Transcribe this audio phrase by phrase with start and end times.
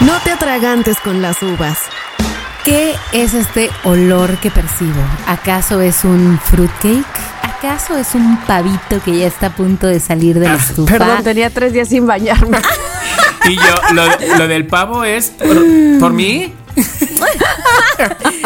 [0.00, 1.78] No te atragantes con las uvas.
[2.64, 5.00] ¿Qué es este olor que percibo?
[5.26, 7.04] ¿Acaso es un fruitcake?
[7.42, 10.98] ¿Acaso es un pavito que ya está a punto de salir de la estufa?
[10.98, 12.58] Perdón, tenía tres días sin bañarme.
[13.48, 13.62] Y yo,
[13.94, 14.04] lo,
[14.36, 15.56] lo del pavo es por,
[16.00, 16.54] por mí.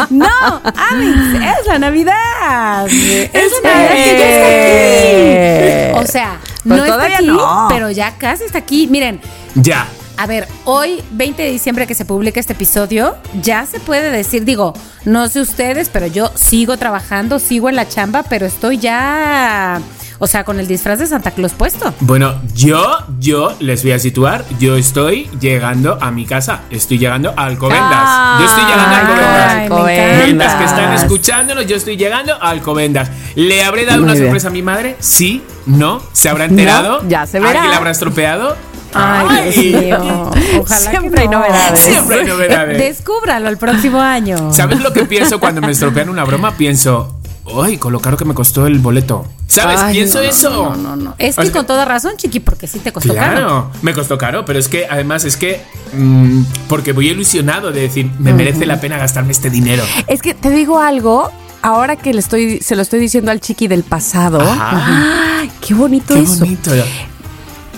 [0.09, 0.27] No,
[0.63, 1.17] Alex,
[1.59, 2.87] es la Navidad.
[2.87, 6.03] Es la Navidad que ya está aquí.
[6.03, 7.65] O sea, Pues no está aquí, no.
[7.69, 8.87] pero ya casi está aquí.
[8.89, 9.19] Miren,
[9.55, 9.85] Ya.
[10.17, 14.45] A ver, hoy, 20 de diciembre que se publica este episodio, ya se puede decir,
[14.45, 14.73] digo,
[15.05, 19.81] no sé ustedes, pero yo sigo trabajando, sigo en la chamba, pero estoy ya,
[20.19, 21.93] o sea, con el disfraz de Santa Claus puesto.
[21.99, 24.45] Bueno, yo, yo les voy a situar.
[24.59, 26.61] Yo estoy llegando a mi casa.
[26.69, 28.39] Estoy llegando a Alcobendas.
[28.39, 29.51] Yo estoy llegando a Alcobendas.
[29.53, 30.25] Alcobendas.
[30.25, 33.09] Mientras que están escuchándonos, yo estoy llegando a Alcobendas.
[33.35, 34.25] ¿Le habré dado Muy una bien.
[34.25, 34.95] sorpresa a mi madre?
[34.99, 36.01] Sí, no.
[36.13, 37.01] ¿Se habrá enterado?
[37.03, 37.51] No, ya se verá.
[37.51, 38.55] ¿Alguien la habrá estropeado?
[38.93, 40.31] Ay, Dios mío.
[40.61, 41.39] Ojalá Siempre que hay no.
[41.39, 41.79] novedades.
[41.79, 42.77] Siempre hay novedades.
[42.77, 44.53] Descúbralo el próximo año.
[44.53, 46.55] ¿Sabes lo que pienso cuando me estropean una broma?
[46.57, 47.19] Pienso,
[47.61, 49.25] ¡ay, con lo caro que me costó el boleto!
[49.47, 49.79] ¿Sabes?
[49.81, 50.49] Ay, pienso no, eso.
[50.49, 51.15] No, no, no.
[51.19, 53.71] Es O que sea, con toda razón, chiqui, porque sí te costó Claro, caro.
[53.83, 55.61] me costó caro, pero es que además es que
[55.93, 59.83] mm, porque voy ilusionado de decir, me merece la pena gastarme este dinero.
[60.07, 61.29] Es que te digo algo,
[61.61, 64.41] ahora que le estoy, se lo estoy diciendo al chiqui del pasado.
[64.41, 65.39] Ajá.
[65.41, 66.39] ¡Ay, qué bonito Qué eso!
[66.39, 66.71] bonito.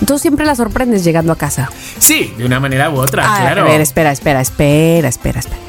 [0.06, 1.70] Tú siempre la sorprendes llegando a casa.
[2.00, 3.62] Sí, de una manera u otra, Ah, claro.
[3.64, 5.60] A ver, espera, espera, espera, espera, espera.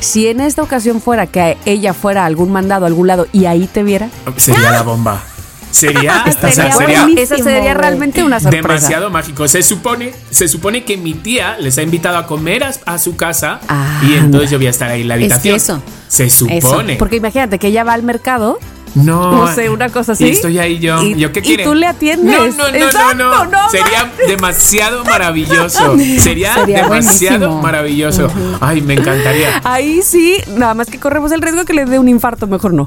[0.00, 3.46] Si en esta ocasión fuera que ella fuera a algún mandado a algún lado y
[3.46, 5.22] ahí te viera, Sería la bomba.
[5.70, 8.66] Sería, o sea, Sería sería esa sería realmente una sorpresa.
[8.68, 9.46] demasiado mágico.
[9.48, 13.16] Se supone, se supone que mi tía les ha invitado a comer a, a su
[13.16, 15.56] casa Ah, y entonces yo voy a estar ahí en la Es que habitación.
[15.56, 15.82] eso.
[16.08, 16.96] Se supone.
[16.96, 18.58] Porque imagínate que ella va al mercado.
[18.96, 20.26] No, No sé, una cosa así.
[20.26, 21.02] Y estoy ahí yo.
[21.02, 21.64] Y- ¿Yo qué y quiere?
[21.64, 22.56] tú le atiendes.
[22.56, 23.50] No, no, no, Exacto, no, no.
[23.50, 25.96] no Sería demasiado maravilloso.
[26.18, 27.62] Sería, Sería demasiado buenísimo.
[27.62, 28.28] maravilloso.
[28.60, 29.60] Ay, me encantaría.
[29.64, 32.86] Ahí sí, nada más que corremos el riesgo que le dé un infarto, mejor no.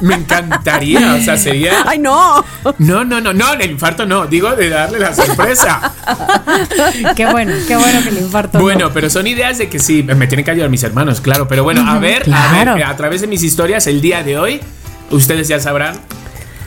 [0.00, 1.14] Me encantaría.
[1.14, 1.72] O sea, sería.
[1.86, 2.44] Ay, no.
[2.78, 4.26] No, no, no, no, el infarto no.
[4.26, 5.92] Digo de darle la sorpresa.
[7.16, 8.58] Qué bueno, qué bueno que el infarto.
[8.58, 8.64] no.
[8.64, 11.46] Bueno, pero son ideas de que sí, me tienen que ayudar mis hermanos, claro.
[11.48, 12.74] Pero bueno, a ver, a claro.
[12.74, 14.60] ver, a través de mis historias, el día de hoy,
[15.10, 15.94] ustedes ya sabrán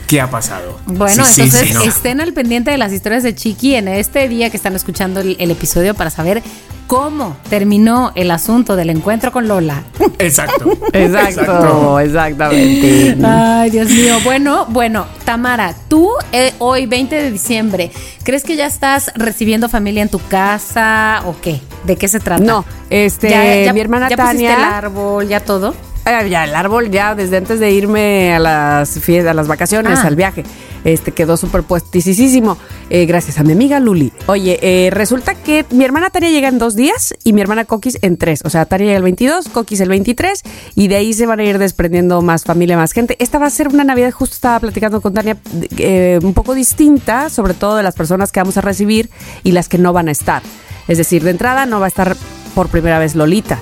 [0.06, 0.78] qué ha pasado.
[0.86, 1.82] Bueno, Sí, entonces sí, no.
[1.82, 5.36] estén al pendiente de las historias de Chiqui en este día que están escuchando el,
[5.40, 6.42] el episodio para saber
[6.86, 9.82] cómo terminó el asunto del encuentro con Lola.
[10.18, 10.70] Exacto.
[10.92, 13.16] Exacto, exactamente.
[13.26, 14.16] Ay, Dios mío.
[14.22, 17.90] Bueno, bueno, Tamara, tú eh, hoy, 20 de diciembre,
[18.22, 21.62] ¿crees que ya estás recibiendo familia en tu casa o qué?
[21.84, 22.44] ¿De qué se trata?
[22.44, 24.76] No, este, mi hermana ya pusiste el Tania.
[24.78, 25.74] árbol, ya todo.
[26.04, 30.06] Ya, el árbol ya desde antes de irme a las fiestas, a las vacaciones, Ah.
[30.06, 30.44] al viaje,
[30.84, 32.58] este quedó superpuestísimo.
[32.90, 34.12] Eh, gracias a mi amiga Luli.
[34.26, 37.98] Oye, eh, resulta que mi hermana Tania llega en dos días y mi hermana Coquis
[38.02, 38.42] en tres.
[38.44, 40.42] O sea, Tania llega el 22, Coquis el 23
[40.74, 43.16] y de ahí se van a ir desprendiendo más familia, más gente.
[43.18, 45.38] Esta va a ser una Navidad, justo estaba platicando con Tania,
[45.78, 49.08] eh, un poco distinta, sobre todo de las personas que vamos a recibir
[49.42, 50.42] y las que no van a estar.
[50.86, 52.14] Es decir, de entrada no va a estar
[52.54, 53.58] por primera vez Lolita.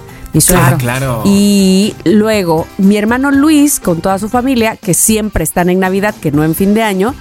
[0.55, 1.23] Ah, claro.
[1.25, 6.33] Y luego mi hermano Luis, con toda su familia, que siempre están en Navidad, que
[6.33, 7.15] no en fin de año,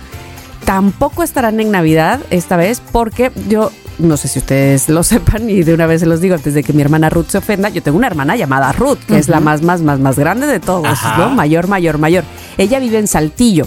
[0.65, 5.63] tampoco estarán en Navidad esta vez porque yo, no sé si ustedes lo sepan y
[5.63, 7.83] de una vez se los digo antes de que mi hermana Ruth se ofenda, yo
[7.83, 10.87] tengo una hermana llamada Ruth, que es la más, más, más, más grande de todos,
[10.87, 11.17] Ajá.
[11.17, 11.29] ¿no?
[11.29, 12.23] Mayor, mayor, mayor.
[12.57, 13.65] Ella vive en Saltillo.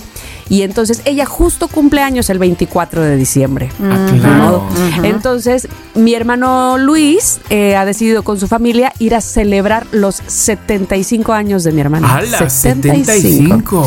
[0.48, 3.70] Y entonces ella justo cumple años el 24 de diciembre.
[3.82, 4.34] Ah, claro.
[4.36, 4.68] modo.
[5.02, 11.32] Entonces, mi hermano Luis eh, ha decidido con su familia ir a celebrar los 75
[11.32, 12.16] años de mi hermana.
[12.16, 12.50] ¡Hala!
[12.50, 13.80] 75.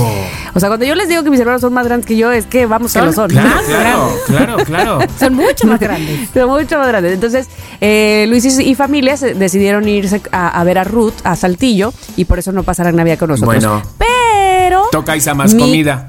[0.53, 2.45] O sea, cuando yo les digo que mis hermanos son más grandes que yo, es
[2.45, 3.29] que vamos que lo son.
[3.29, 4.99] Claro, claro, claro, claro.
[5.19, 6.29] Son mucho más grandes.
[6.33, 7.13] Son mucho más grandes.
[7.13, 7.47] Entonces,
[7.81, 11.93] eh, Luis y, y familia se- decidieron irse a, a ver a Ruth, a Saltillo,
[12.15, 13.63] y por eso no pasarán Navidad con nosotros.
[13.63, 13.81] Bueno.
[13.97, 16.07] Pero Tocáis a más Mi- comida.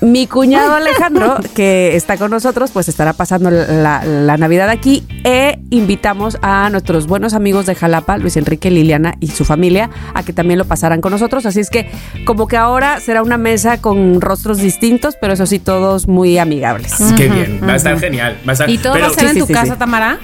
[0.00, 5.58] Mi cuñado Alejandro, que está con nosotros, pues estará pasando la, la Navidad aquí e
[5.70, 10.32] invitamos a nuestros buenos amigos de Jalapa, Luis Enrique, Liliana y su familia, a que
[10.32, 11.44] también lo pasaran con nosotros.
[11.46, 11.90] Así es que
[12.24, 16.94] como que ahora será una mesa con rostros distintos, pero eso sí, todos muy amigables.
[17.16, 18.38] Qué bien, va a estar genial.
[18.46, 19.72] Va a estar, ¿Y todo pero- va a ser sí, en sí, tu sí, casa,
[19.74, 19.78] sí.
[19.78, 20.18] Tamara?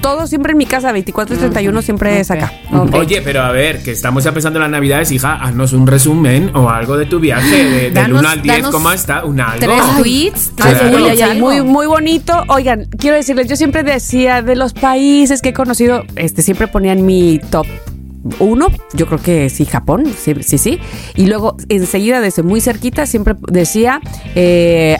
[0.00, 2.52] Todo siempre en mi casa, 24 y 31 siempre es acá.
[2.92, 6.68] Oye, pero a ver, que estamos ya empezando las navidades, hija, haznos un resumen o
[6.70, 9.24] algo de tu viaje, de- del Danos- 1 al 10, danos ¿cómo está?
[9.24, 9.60] Un algo.
[9.60, 10.52] Tres tweets.
[10.60, 10.96] Ay, Claro.
[10.98, 11.40] ay, ay, ay, algo.
[11.50, 12.44] muy, muy bonito.
[12.48, 16.92] Oigan, quiero decirles, yo siempre decía de los países que he conocido, este, siempre ponía
[16.92, 17.66] en mi top
[18.38, 20.78] uno, yo creo que sí, Japón, sí, sí, sí.
[21.16, 24.00] Y luego, enseguida, desde muy cerquita, siempre decía,
[24.34, 24.98] eh,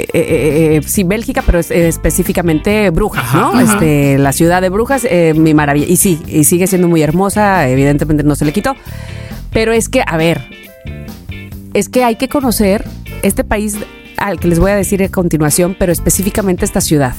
[0.00, 3.52] eh, eh, eh, sí, Bélgica, pero es- eh, específicamente Brujas, Ajá, ¿no?
[3.52, 3.62] ajá.
[3.74, 5.86] Este, la ciudad de Brujas, mi maravilla.
[5.88, 8.74] Y sí, y sigue siendo muy hermosa, evidentemente no se le quitó.
[9.52, 10.42] Pero es que, a ver,
[11.74, 12.84] es que hay que conocer
[13.22, 13.76] este país
[14.16, 17.14] al que les voy a decir a continuación, pero específicamente esta ciudad.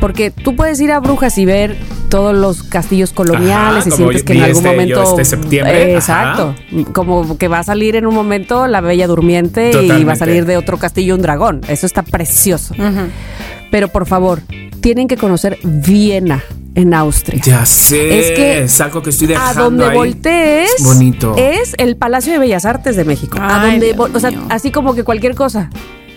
[0.00, 1.76] Porque tú puedes ir a Brujas y ver
[2.08, 5.92] todos los castillos coloniales Ajá, y sientes que en algún este- yo momento este septiembre,
[5.92, 5.98] Eh, ajá.
[6.30, 6.54] exacto,
[6.92, 10.44] como que va a salir en un momento la Bella Durmiente y va a salir
[10.46, 11.60] de otro castillo un dragón.
[11.68, 12.74] Eso está precioso.
[13.70, 14.42] Pero por favor,
[14.80, 16.42] tienen que conocer Viena
[16.74, 17.40] en Austria.
[17.44, 19.94] Ya sé, Es que es algo que estoy a dejando donde ahí.
[19.96, 21.34] voltees Es bonito.
[21.36, 23.38] es el Palacio de Bellas Artes de México.
[23.40, 24.42] a donde, Dios o sea, mío.
[24.50, 25.70] así como que cualquier cosa.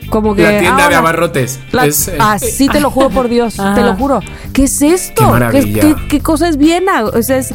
[0.10, 1.60] Como que La tienda de ahora- abarrotes.
[1.72, 3.74] la- Es, eh, así te lo juro por Dios, Ah.
[3.76, 4.22] te lo juro.
[4.54, 5.24] ¿Qué es esto?
[5.24, 5.82] Qué maravilla.
[5.82, 7.04] ¿Qué, qué- qué cosa es Viena?
[7.06, 7.54] O sea, es-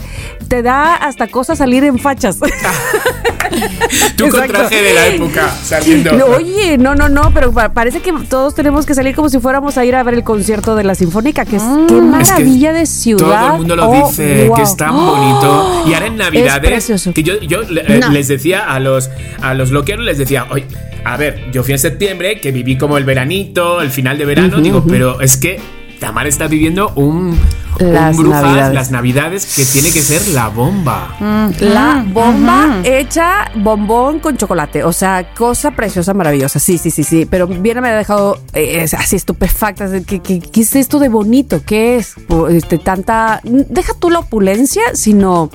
[0.48, 2.38] te da hasta cosa salir en fachas.
[4.16, 6.12] Tú con traje de la época saliendo.
[6.12, 9.38] No, oye, no, no, no, pero pa- parece que todos tenemos que salir como si
[9.38, 12.00] fuéramos a ir a ver el concierto de la Sinfónica, que es qué Es que
[12.00, 13.40] maravilla de ciudad.
[13.40, 14.56] Todo el mundo lo Oh, dice, wow.
[14.56, 15.84] que es tan bonito.
[15.86, 17.12] Y ahora en Navidades, precioso.
[17.12, 18.10] que yo, yo eh, No.
[18.10, 19.10] les decía a los,
[19.42, 20.66] a los loqueros, les decía, oye,
[21.04, 24.58] a ver, yo fui en septiembre, que viví como el veranito, el final de verano,
[24.60, 25.60] digo, pero es que
[26.00, 27.38] Tamara está viviendo un,
[27.78, 28.74] Las un brujas, Navidades.
[28.74, 31.16] las navidades, que tiene que ser la bomba.
[31.60, 34.84] La bomba hecha bombón con chocolate.
[34.84, 36.58] O sea, cosa preciosa, maravillosa.
[36.58, 37.26] Sí, sí, sí, sí.
[37.26, 39.88] Pero bien me ha dejado eh, así estupefacta.
[40.02, 41.62] ¿Qué, qué, qué es esto de bonito?
[41.64, 42.14] ¿Qué es?
[42.50, 43.40] Este, tanta.
[43.44, 45.50] Deja tú la opulencia, sino.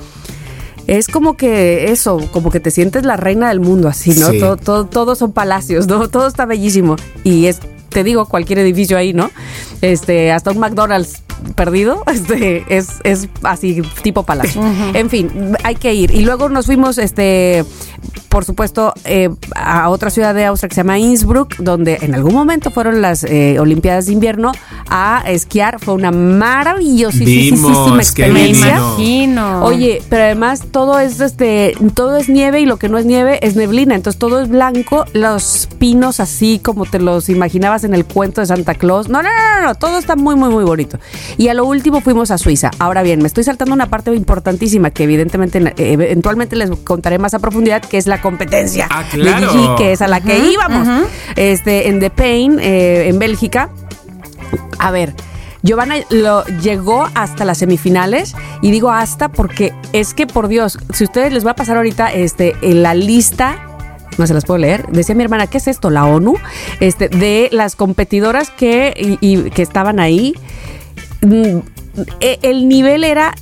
[0.86, 4.30] Es como que eso, como que te sientes la reina del mundo, así, ¿no?
[4.30, 4.40] Sí.
[4.40, 6.08] Todo, todo, todos son palacios, ¿no?
[6.08, 6.96] Todo está bellísimo.
[7.22, 9.30] Y es, te digo, cualquier edificio ahí, ¿no?
[9.82, 11.22] Este, hasta un McDonald's
[11.54, 14.62] perdido, este, es, es así, tipo palacio.
[14.94, 16.10] En fin, hay que ir.
[16.12, 17.64] Y luego nos fuimos, este,
[18.28, 22.32] por supuesto, eh, a otra ciudad de Austria que se llama Innsbruck, donde en algún
[22.32, 24.52] momento fueron las eh, Olimpiadas de invierno
[24.88, 25.80] a esquiar.
[25.80, 28.76] Fue una maravillosísima experiencia.
[28.76, 29.64] imagino.
[29.64, 33.40] Oye, pero además todo es este, todo es nieve y lo que no es nieve
[33.42, 38.04] es neblina, entonces todo es blanco, los pinos así como te los imaginabas en el
[38.04, 39.08] cuento de Santa Claus.
[39.08, 40.98] No, no, no, no, no, todo está muy muy muy bonito.
[41.36, 42.70] Y a lo último fuimos a Suiza.
[42.78, 47.34] Ahora bien, me estoy saltando una parte importantísima que evidentemente eh, eventualmente les contaré más
[47.34, 49.48] a profundidad, que es la competencia Ah, de claro.
[49.50, 50.88] Gigi, que es a la que íbamos.
[51.36, 53.70] Este en The Pain eh, en Bélgica.
[54.78, 55.14] A ver,
[55.62, 61.04] Giovanna lo llegó hasta las semifinales y digo hasta porque es que por Dios, si
[61.04, 63.66] ustedes les va a pasar ahorita este en la lista
[64.18, 64.86] no se las puedo leer.
[64.88, 65.88] Decía mi hermana, ¿qué es esto?
[65.88, 66.34] La ONU,
[66.80, 70.34] este, de las competidoras que, y- y que estaban ahí.
[71.22, 71.58] Mm,
[72.20, 73.34] e- El nivel era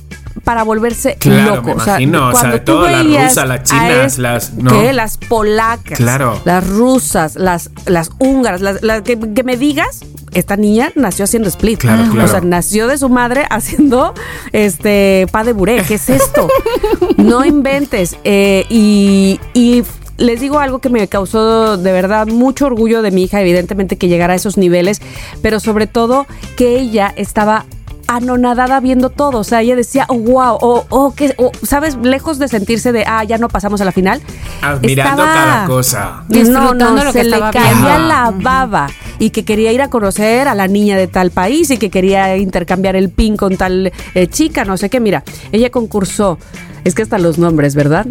[0.43, 1.67] para volverse Claro, loco.
[1.75, 4.71] me imagino, o sea, cuando tú todo, las veías rusas, las chinas, es- las- ¿no?
[4.71, 4.93] ¿qué?
[4.93, 6.41] las polacas, Claro.
[6.45, 9.99] las rusas, las, las húngaras, las, las que, que me digas,
[10.31, 11.79] esta niña nació haciendo split.
[11.79, 12.27] Claro, O claro.
[12.27, 14.13] sea, nació de su madre haciendo
[14.53, 15.83] este pa de buré.
[15.87, 16.47] ¿Qué es esto?
[17.17, 18.15] no inventes.
[18.23, 19.83] Eh, y, y
[20.19, 24.07] les digo algo que me causó de verdad mucho orgullo de mi hija, evidentemente que
[24.07, 25.01] llegara a esos niveles,
[25.41, 27.65] pero sobre todo que ella estaba
[28.09, 31.95] anonadada viendo todo, o sea, ella decía, oh, wow, o oh, que, oh, ¿sabes?
[31.95, 34.19] Lejos de sentirse de, ah, ya no pasamos a la final.
[34.63, 36.23] Admirando estaba- cada cosa.
[36.27, 38.87] Disfrutando no, no, lo se que le caía la baba
[39.19, 42.35] y que quería ir a conocer a la niña de tal país y que quería
[42.37, 44.99] intercambiar el pin con tal eh, chica, no sé qué.
[44.99, 46.39] Mira, ella concursó,
[46.83, 48.07] es que hasta los nombres, ¿verdad?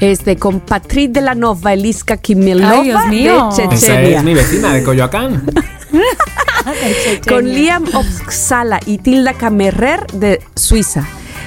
[0.00, 3.48] Este, con Patrit de la Nova, Eliska Kimilova Ay, Dios mío.
[3.56, 4.18] de Esa Chechenia.
[4.18, 5.42] es mi vecina de Coyoacán.
[7.28, 11.06] con Liam Oxala y Tilda Camerrer de Suiza.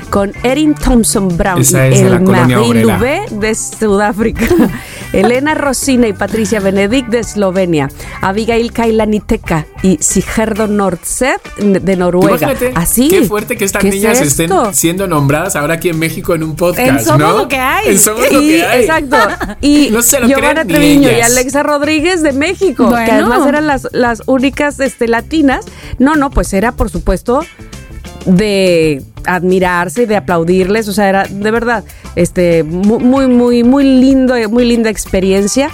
[0.09, 2.83] Con Erin Thompson Brown Esa es el Marie
[3.31, 4.45] de Sudáfrica.
[5.13, 7.89] Elena Rosina y Patricia Benedict de Eslovenia.
[8.21, 12.37] Abigail Kailaniteka y Sigerdo Nordset de Noruega.
[12.51, 13.07] Imagínate, Así.
[13.07, 16.43] qué fuerte que estas ¿Qué es niñas estén siendo nombradas ahora aquí en México en
[16.43, 17.37] un podcast, En Somos ¿no?
[17.39, 17.89] lo que hay.
[17.89, 18.81] En Somos lo que hay.
[18.81, 19.17] Exacto.
[19.61, 21.21] Y No se lo Giovanna Treviño y.
[21.21, 23.11] Alexa Rodríguez de México, que Bueno.
[23.13, 25.65] además eran las, las únicas este, latinas.
[25.97, 27.41] No, no, pues era por supuesto
[28.29, 31.83] de admirarse, de aplaudirles, o sea, era de verdad
[32.15, 35.69] este mu- muy muy muy lindo, muy linda experiencia.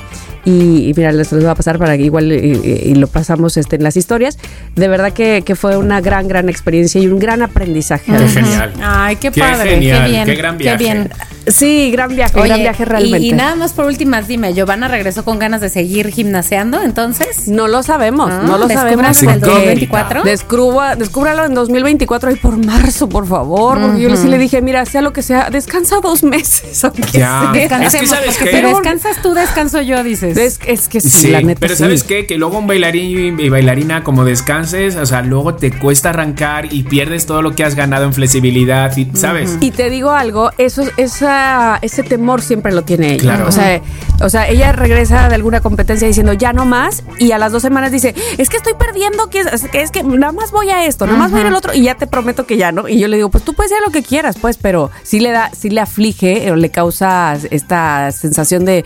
[0.48, 3.08] y, y mira, les, les voy a pasar para que igual y, y- y lo
[3.08, 4.38] pasamos este, en las historias.
[4.76, 8.12] De verdad que, que fue una gran, gran experiencia y un gran aprendizaje.
[8.16, 8.74] Qué genial.
[8.82, 10.26] Ay, qué Qué padre, genial, qué bien.
[10.26, 10.78] qué gran viaje.
[10.78, 11.10] bien.
[11.48, 13.20] Sí, gran viaje, Oye, gran viaje realmente.
[13.28, 17.48] Y, nada más por últimas, dime, ¿Giovanna regresó con ganas de seguir gimnaseando entonces?
[17.48, 19.22] No lo sabemos, Ah, no lo sabemos.
[19.22, 20.24] en el porque 2024.
[20.24, 23.80] Descubra, descúbralo en 2024 y por marzo, por favor.
[23.80, 26.84] Porque yo sí le dije, mira, sea lo que sea, descansa dos meses.
[26.84, 27.52] aunque Ya.
[27.54, 30.38] Descansemos, Es que, si descansas tú, descanso yo, dices.
[30.38, 31.60] Es, es que sí, Sí, la neta.
[31.60, 31.84] pero sí.
[31.84, 32.26] ¿sabes qué?
[32.26, 36.84] Que luego un bailarín y bailarina como descanses, o sea, luego te cuesta arrancar y
[36.84, 39.58] pierdes todo lo que has ganado en flexibilidad, y, ¿sabes?
[39.62, 41.35] Y te digo algo, eso, esa,
[41.82, 43.22] ese temor siempre lo tiene ella.
[43.36, 43.48] Claro.
[43.48, 43.82] O, sea,
[44.22, 47.62] o sea, ella regresa de alguna competencia diciendo ya no más y a las dos
[47.62, 50.86] semanas dice, es que estoy perdiendo, que es que, es que nada más voy a
[50.86, 52.88] esto, nada más voy a ir al otro y ya te prometo que ya no.
[52.88, 55.32] Y yo le digo, pues tú puedes hacer lo que quieras, pues, pero sí le
[55.32, 58.84] da, sí le aflige o le causa esta sensación de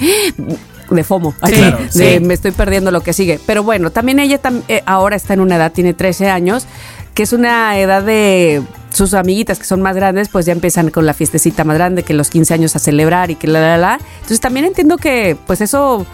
[0.89, 2.19] de FOMO, Sí, claro, de sí.
[2.19, 3.39] me estoy perdiendo lo que sigue.
[3.45, 6.65] Pero bueno, también ella tam- eh, ahora está en una edad, tiene 13 años,
[7.19, 11.05] que es una edad de sus amiguitas que son más grandes, pues ya empiezan con
[11.05, 13.99] la fiestecita más grande, que los 15 años a celebrar y que la, la, la.
[14.15, 16.05] Entonces también entiendo que pues eso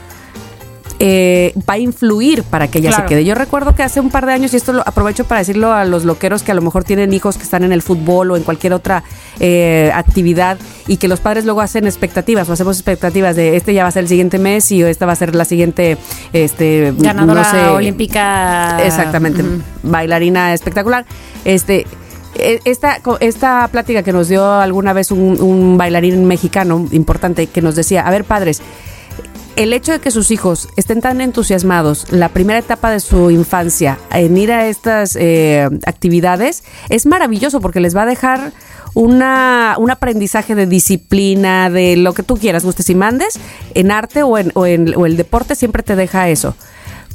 [0.99, 3.03] eh, va a influir para que ella Claro.
[3.03, 3.25] se quede.
[3.25, 5.83] Yo recuerdo que hace un par de años, y esto lo aprovecho para decirlo a
[5.85, 8.43] los loqueros que a lo mejor tienen hijos que están en el fútbol o en
[8.43, 9.03] cualquier otra
[9.39, 13.83] eh, actividad y que los padres luego hacen expectativas o hacemos expectativas de este ya
[13.83, 15.97] va a ser el siguiente mes y esta va a ser la siguiente
[16.33, 18.77] este, Ganadora no sé, olímpica.
[18.83, 19.43] Exactamente,
[19.83, 21.05] bailarina espectacular.
[21.43, 21.85] Este,
[22.35, 27.61] e- esta, esta plática que nos dio alguna vez un, un bailarín mexicano importante que
[27.61, 28.61] nos decía, a ver padres,
[29.55, 33.97] el hecho de que sus hijos estén tan entusiasmados, la primera etapa de su infancia,
[34.11, 38.51] en ir a estas eh, actividades, es maravilloso porque les va a dejar
[38.93, 43.39] una, un aprendizaje de disciplina, de lo que tú quieras, gustes y mandes,
[43.73, 46.55] en arte o en, el deporte siempre te deja eso.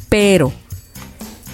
[0.09, 0.53] Pero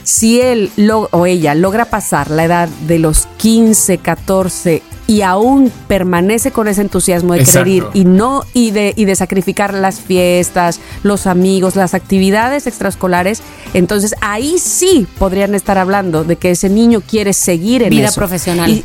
[0.07, 5.71] si él lo- o ella logra pasar la edad de los 15, 14 y aún
[5.89, 10.01] permanece con ese entusiasmo de querer ir y no y de y de sacrificar las
[10.01, 13.41] fiestas, los amigos, las actividades extraescolares,
[13.75, 18.21] entonces ahí sí podrían estar hablando de que ese niño quiere seguir en Vida eso.
[18.21, 18.83] profesional.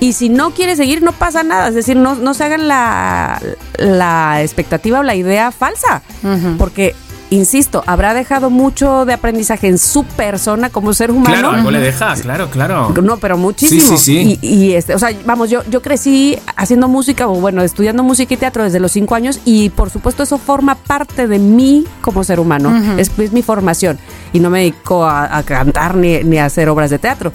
[0.00, 3.40] Y si no quiere seguir no pasa nada, es decir, no, no se hagan la,
[3.78, 6.02] la expectativa o la idea falsa,
[6.58, 6.94] porque
[7.30, 11.26] insisto, habrá dejado mucho de aprendizaje en su persona como ser humano.
[11.34, 12.92] Claro, algo le deja, claro, claro.
[13.02, 13.80] No, pero muchísimo.
[13.80, 14.38] Sí, sí, sí.
[14.42, 18.34] Y, y, este, o sea, vamos, yo, yo crecí haciendo música, o bueno, estudiando música
[18.34, 22.22] y teatro desde los cinco años, y por supuesto eso forma parte de mí como
[22.24, 22.98] ser humano.
[22.98, 23.98] es, es mi formación.
[24.32, 27.32] Y no me dedico a, a cantar ni, ni a hacer obras de teatro.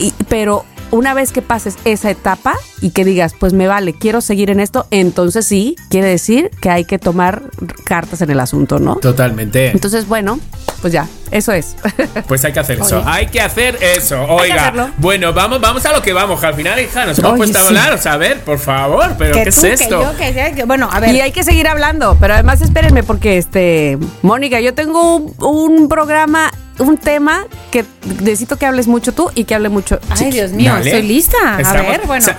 [0.00, 4.20] Y- pero una vez que pases esa etapa y que digas, pues me vale, quiero
[4.20, 7.42] seguir en esto, entonces sí, quiere decir que hay que tomar
[7.84, 8.96] cartas en el asunto, ¿no?
[8.96, 9.70] Totalmente.
[9.70, 10.38] Entonces, bueno,
[10.80, 11.74] pues ya, eso es.
[12.28, 12.98] Pues hay que hacer eso.
[12.98, 13.04] Oye.
[13.08, 14.24] Hay que hacer eso.
[14.26, 14.54] que Oiga.
[14.68, 14.90] hacerlo.
[14.98, 16.42] Bueno, vamos, vamos a lo que vamos.
[16.44, 17.92] Al final, hija, nos hemos Oye, puesto a hablar.
[17.94, 20.02] O sea, a ver, por favor, pero Que ¿qué es tú, esto?
[20.02, 21.14] yo, que sea, que- bueno, a ver.
[21.14, 25.88] Y hay que seguir hablando, pero además espérenme porque este, Mónica, yo tengo un, un
[25.88, 26.50] programa,
[26.82, 27.84] un tema que
[28.20, 29.98] necesito que hables mucho tú y que hable mucho.
[30.10, 30.30] Ay.
[30.30, 30.90] Dios mío, Dale.
[30.90, 31.36] estoy lista.
[31.54, 32.22] A ver, bueno.
[32.22, 32.38] o sea-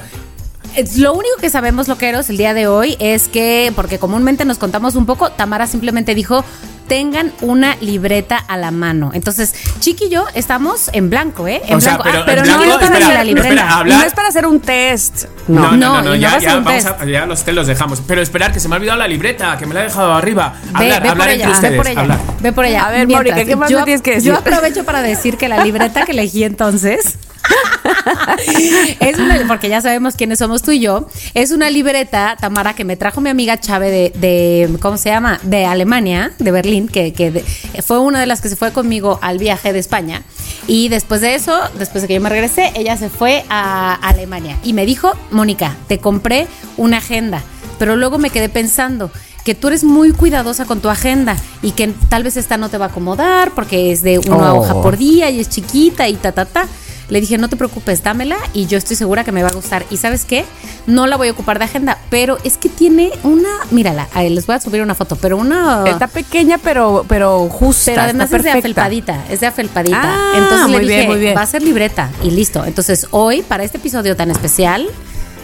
[0.97, 4.95] lo único que sabemos, loqueros, el día de hoy es que, porque comúnmente nos contamos
[4.95, 6.43] un poco, Tamara simplemente dijo,
[6.87, 9.11] tengan una libreta a la mano.
[9.13, 11.61] Entonces, Chiqui y yo estamos en blanco, ¿eh?
[11.67, 12.03] En O sea, blanco.
[12.03, 13.47] pero Ah, pero en no, blanco, no espera, la libreta.
[13.49, 15.25] espera, hablar- No es para hacer un test.
[15.47, 15.77] No, No.
[15.77, 17.01] no, no, ya, va a ser ya, un vamos test.
[17.01, 18.01] a- ya los te los dejamos.
[18.05, 20.53] Pero esperar, que se me ha olvidado la libreta, que me la he dejado arriba.
[20.63, 21.77] Ve, Hablar, ve por hablar ella, entre ve ustedes.
[21.77, 22.19] por ella, hablar.
[22.41, 22.85] ve por ella.
[22.85, 24.31] A ver, Mientras, Mónica, ¿qué más yo, me tienes que decir?
[24.31, 27.17] Yo aprovecho para decir que la libreta que elegí entonces
[28.99, 32.85] es una, porque ya sabemos quiénes somos tú y yo, es una libreta, Tamara, que
[32.85, 35.39] me trajo mi amiga Chávez de, de, ¿cómo se llama?
[35.43, 37.43] De Alemania, de Berlín, que, que de-
[37.85, 40.23] fue una de las que se fue conmigo al viaje de España.
[40.67, 44.57] Y después de eso, después de que yo me regresé, ella se fue a Alemania
[44.63, 46.47] y me dijo, Mónica, te compré
[46.77, 47.41] una agenda,
[47.79, 49.11] pero luego me quedé pensando
[49.43, 52.77] que tú eres muy cuidadosa con tu agenda y que tal vez esta no te
[52.77, 54.59] va a acomodar porque es de una Oh.
[54.61, 56.65] hoja por día y es chiquita y ta, ta, ta.
[57.09, 59.85] Le dije, no te preocupes, dámela y yo estoy segura que me va a gustar.
[59.89, 60.45] ¿Y sabes qué?
[60.87, 64.45] No la voy a ocupar de agenda, pero es que tiene una, mírala, ahí les
[64.45, 65.83] voy a subir una foto, pero una...
[65.85, 67.91] Está pequeña, pero, pero justa.
[67.91, 70.01] pero además está es de afelpadita, es de afelpadita.
[70.03, 71.37] Ah, Entonces le dije, bien, muy bien.
[71.37, 72.65] va a ser libreta y listo.
[72.65, 74.87] Entonces hoy, para este episodio tan especial,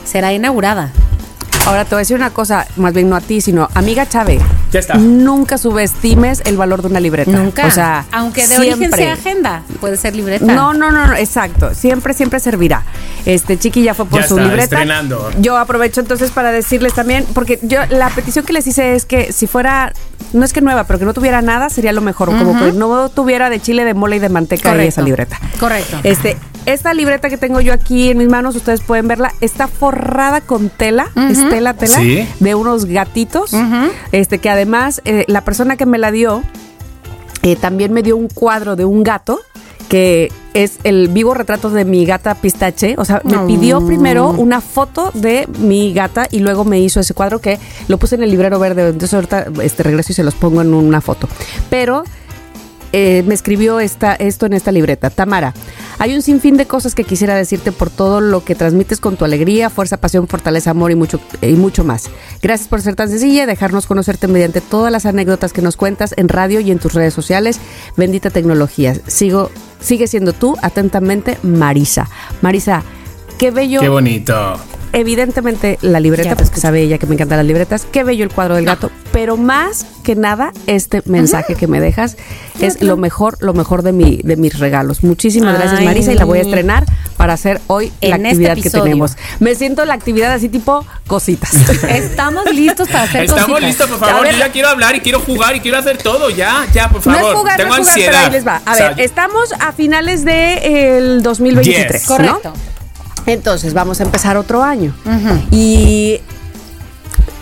[0.05, 0.91] será inaugurada.
[1.65, 4.41] Ahora te voy a decir una cosa, más bien no a ti, sino amiga Chávez.
[4.71, 4.95] Ya está.
[4.95, 7.29] Nunca subestimes el valor de una libreta.
[7.31, 7.67] Nunca.
[7.67, 9.03] O sea, aunque de origen siempre.
[9.03, 10.45] sea agenda, puede ser libreta.
[10.45, 11.75] No, no, no, no, exacto.
[11.75, 12.83] Siempre, siempre servirá.
[13.25, 14.63] Este Chiqui ya fue por Ya su está, libreta.
[14.63, 15.29] estrenando.
[15.39, 19.31] Yo aprovecho entonces para decirles también, porque yo la petición que les hice es que
[19.31, 19.93] si fuera,
[20.33, 22.29] no es que nueva, pero que no tuviera nada, sería lo mejor.
[22.29, 24.89] Como que no tuviera de chile, de mole y de manteca en Correcto.
[24.89, 25.39] esa libreta.
[25.59, 25.99] Correcto.
[26.03, 30.41] Este, esta libreta que tengo yo aquí en mis manos, ustedes pueden verla, está forrada
[30.41, 32.27] con tela, es tela, tela, Sí.
[32.39, 33.51] de unos gatitos,
[34.11, 36.43] este, que además eh, la persona que me la dio
[37.41, 39.39] eh, también me dio un cuadro de un gato
[39.87, 42.93] que es el vivo retrato de mi gata pistache.
[42.99, 47.15] O sea, me pidió primero una foto de mi gata y luego me hizo ese
[47.15, 48.83] cuadro que lo puse en el librero verde.
[48.89, 51.27] Entonces ahorita este, regreso y se los pongo en una foto.
[51.71, 52.03] Pero
[52.91, 55.09] eh, me escribió esta, esto en esta libreta.
[55.09, 55.53] Tamara,
[55.99, 59.25] hay un sinfín de cosas que quisiera decirte por todo lo que transmites con tu
[59.25, 62.09] alegría, fuerza, pasión, fortaleza, amor y mucho, y mucho más.
[62.41, 66.13] Gracias por ser tan sencilla y dejarnos conocerte mediante todas las anécdotas que nos cuentas
[66.17, 67.59] en radio y en tus redes sociales.
[67.97, 68.95] Bendita tecnología.
[69.07, 69.51] Sigo,
[69.81, 72.09] sigue siendo tú, atentamente, Marisa.
[72.41, 72.83] Marisa,
[73.37, 73.81] qué bello.
[73.81, 74.57] Qué bonito.
[74.93, 77.85] Evidentemente la libreta, Ya pues que sabe ella que me encantan las libretas.
[77.91, 78.91] Qué bello el cuadro del gato.
[79.11, 82.17] Pero más que nada, este mensaje que me dejas
[82.59, 85.03] es lo mejor, lo mejor de mi, de mis regalos.
[85.03, 85.81] Muchísimas gracias.
[85.83, 86.85] Marisa, y la voy a estrenar
[87.17, 89.15] para hacer hoy la En este actividad que tenemos.
[89.39, 91.53] Me siento la actividad así tipo cositas.
[91.89, 93.63] Estamos listos para hacer Estamos cositas.
[93.63, 94.23] listos, por favor.
[94.23, 94.33] ver.
[94.33, 96.29] Yo ya quiero hablar y quiero jugar y quiero hacer todo.
[96.29, 97.31] Ya, ya, por No favor.
[97.31, 98.11] es jugar, Tengo no es jugar, ansiedad.
[98.11, 98.61] pero ahí les va.
[98.65, 101.91] A O sea, ver, estamos a finales del 2023.
[102.01, 102.09] Yes.
[102.09, 102.15] ¿no?
[102.17, 102.53] Correcto.
[103.25, 104.93] Entonces, vamos a empezar otro año.
[105.51, 106.19] Y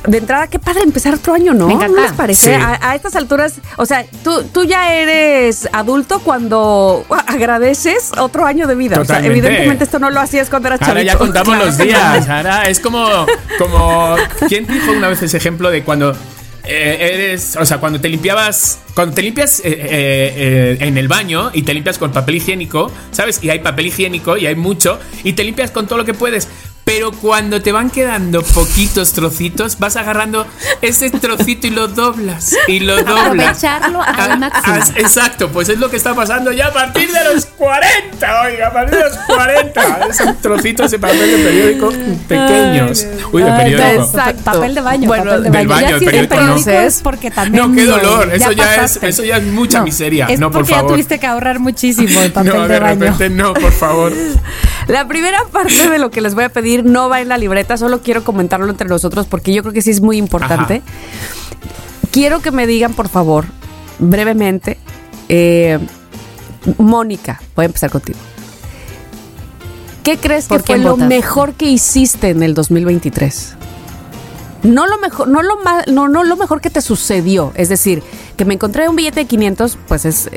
[0.05, 1.67] de entrada, qué padre empezar otro año, ¿no?
[1.67, 1.97] Me encanta.
[1.97, 2.55] ¿No les parece?
[2.55, 2.61] Sí.
[2.61, 8.67] A, a estas alturas, o sea, tú, tú ya eres adulto cuando agradeces otro año
[8.67, 8.93] de vida.
[9.01, 9.37] O sea, Totalmente.
[9.47, 11.11] evidentemente esto no lo hacías cuando eras Ahora chavito.
[11.13, 11.65] ya contamos Claro.
[11.65, 12.29] los días.
[12.29, 13.05] Ahora es como,
[13.59, 14.15] como.
[14.47, 16.15] ¿Quién dijo una vez ese ejemplo de cuando
[16.67, 17.55] eh, eres.
[17.59, 18.79] O sea, cuando te limpiabas.
[18.93, 23.43] Cuando te limpias eh, eh, en el baño y te limpias con papel higiénico, ¿sabes?
[23.43, 24.99] Y hay papel higiénico y hay mucho.
[25.23, 26.47] Y te limpias con todo lo que puedes.
[26.87, 30.47] Pero cuando te van quedando poquitos trocitos, vas agarrando
[30.81, 32.55] ese trocito y lo doblas.
[32.69, 33.61] Y lo doblas.
[33.61, 34.75] Aprovecharlo al Ah, máximo.
[34.77, 38.67] ah, Exacto, pues es lo que está pasando ya a partir de los 40, oiga,
[38.69, 40.07] a partir de los 40.
[40.09, 41.91] Esos trocitos de papel de periódico
[42.25, 43.05] pequeños.
[43.33, 44.03] Uy, de periódico.
[44.05, 44.43] exacto.
[44.45, 45.69] Papel de baño, Bueno, papel de del baño.
[45.69, 46.55] baño, ya el es periódico, no.
[46.71, 47.69] es porque también.
[47.69, 49.09] No, qué dolor, eso ya es- pasaste.
[49.09, 50.27] eso ya es mucha miseria.
[50.27, 50.91] Es No, por porque ya favor.
[50.93, 52.99] tuviste que ahorrar muchísimo el papel No, de, de baño.
[53.01, 54.13] repente no, por favor.
[54.87, 57.75] La primera parte de lo que les voy a pedir no va en la libreta,
[57.77, 60.81] solo quiero comentarlo entre nosotros porque yo creo que sí es muy importante.
[62.11, 63.45] Quiero que me digan, por favor,
[63.99, 64.77] brevemente,
[65.29, 65.77] eh,
[66.77, 68.17] Mónica, voy a empezar contigo.
[70.03, 73.55] ¿Qué crees que ¿Por fue lo mejor que hiciste en el 2023?
[74.63, 77.51] No lo mejor, no lo ma- no, no lo mejor que te sucedió.
[77.55, 78.01] Es decir,
[78.37, 80.29] que me encontré un billete de 500, pues es,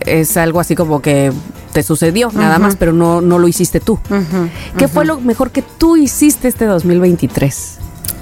[0.00, 1.32] es algo así como que
[1.72, 3.98] te sucedió, nada más, pero no, no lo hiciste tú.
[4.78, 7.78] ¿Qué fue lo mejor que tú hiciste este 2023?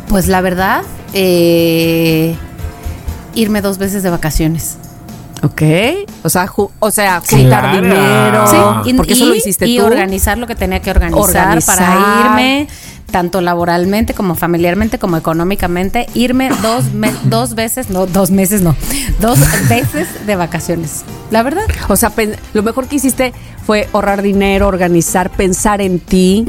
[0.09, 2.35] Pues la verdad, eh,
[3.35, 4.79] irme dos veces de vacaciones.
[5.43, 5.63] Ok.
[6.23, 7.81] O sea, ju- o sea juntar Claro.
[7.83, 8.47] dinero.
[8.85, 9.85] Sí, y, porque eso y- lo hiciste y tú.
[9.85, 11.77] organizar lo que tenía que organizar, Organizar.
[11.79, 12.69] para irme,
[13.11, 18.77] tanto laboralmente como familiarmente como económicamente, irme dos, me- dos veces, no, dos meses, no,
[19.21, 21.05] dos veces de vacaciones.
[21.33, 21.65] La verdad.
[21.89, 22.13] O sea,
[22.55, 23.33] lo mejor que hiciste
[23.67, 26.45] fue ahorrar dinero, organizar, pensar en ti.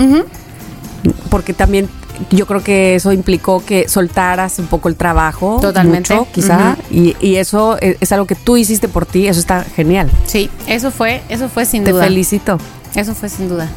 [1.30, 1.90] Porque también
[2.32, 5.60] yo creo que eso implicó que soltaras un poco el trabajo.
[5.62, 6.14] Totalmente.
[6.16, 6.76] mucho, quizá.
[6.92, 9.28] y, y eso es, es algo que tú hiciste por ti.
[9.28, 10.10] Eso está genial.
[10.26, 12.04] Sí, eso fue, eso fue sin Te duda.
[12.06, 12.58] felicito.
[12.96, 13.70] Eso fue sin duda.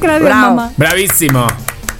[0.00, 0.54] Gracias, Bravo.
[0.56, 0.72] mamá.
[0.76, 1.46] Bravísimo.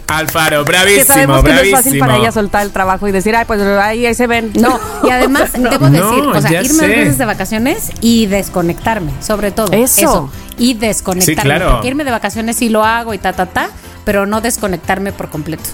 [0.09, 1.77] Alfaro, Que bravísimo, sabemos que no es bravísimo.
[1.79, 4.53] fácil para ella soltar el trabajo y decir, ay, pues ahí, ahí se ven.
[4.61, 6.87] No, y además debo No, decir, o sea, irme sé.
[6.89, 9.73] dos veces de vacaciones y desconectarme, sobre todo.
[9.73, 10.29] Eso.
[10.59, 11.35] Y desconectarme.
[11.41, 11.71] Sí, claro.
[11.73, 13.71] Porque irme de vacaciones sí lo hago y ta, ta, ta,
[14.05, 15.65] pero no desconectarme por completo.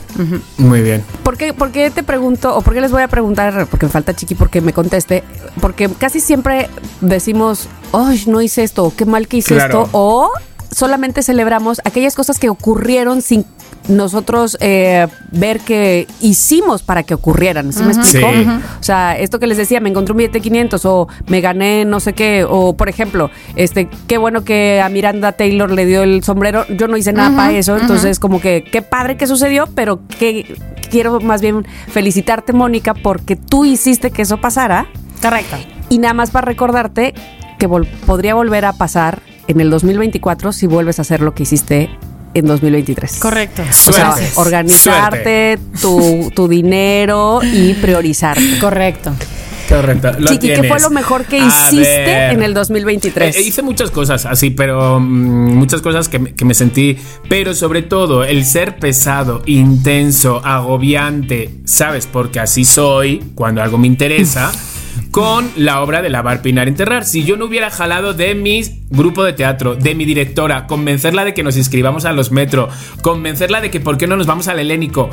[0.59, 1.05] Muy bien.
[1.23, 3.93] ¿Por qué, por qué te pregunto, o por qué les voy a preguntar, porque me
[3.93, 5.23] falta Chiqui porque me conteste?
[5.61, 6.69] Porque casi siempre
[7.01, 9.85] decimos, ay, no hice esto, o qué mal que hice Claro.
[9.85, 10.31] esto, o
[10.71, 13.45] solamente celebramos aquellas cosas que ocurrieron sin
[13.89, 17.73] nosotros eh, ver que hicimos para que ocurrieran.
[17.73, 18.29] ¿Sí me explico?
[18.31, 18.47] Sí.
[18.81, 21.85] O sea, esto que les decía, me encontré un billete de 500 o me gané
[21.85, 26.03] no sé qué, o por ejemplo, este, qué bueno que a Miranda Taylor le dio
[26.03, 29.67] el sombrero, yo no hice nada para eso, entonces como que qué padre que sucedió,
[29.75, 30.55] pero que
[30.91, 34.87] quiero más bien felicitarte, Mónica, porque tú hiciste que eso pasara
[35.23, 35.57] Correcto.
[35.89, 37.15] y nada más para recordarte
[37.59, 41.43] que vol- podría volver a pasar en el 2024 si vuelves a hacer lo que
[41.45, 41.91] hiciste
[42.39, 43.17] en 2023.
[43.19, 43.63] Correcto.
[43.63, 44.31] O sea, Suerte.
[44.37, 48.59] organizarte, tu, tu dinero y priorizarte.
[48.61, 49.13] Correcto.
[49.19, 50.13] Chiqui, Correcto.
[50.19, 50.67] lo ¿qué tienes.
[50.69, 52.33] fue lo mejor que A hiciste ver.
[52.33, 53.37] en el 2023?
[53.37, 56.97] Eh, hice muchas cosas así, pero mm, muchas cosas que, me- que me sentí,
[57.29, 62.07] pero sobre todo el ser pesado, intenso, agobiante, ¿sabes?
[62.11, 64.51] Porque así soy cuando algo me interesa.
[65.11, 67.05] Con la obra de lavar, pinar, enterrar.
[67.05, 71.35] Si yo no hubiera jalado de mi grupo de teatro, de mi directora, convencerla de
[71.35, 72.69] que nos inscribamos a los metro,
[73.03, 75.11] convencerla de que por qué no nos vamos al helénico,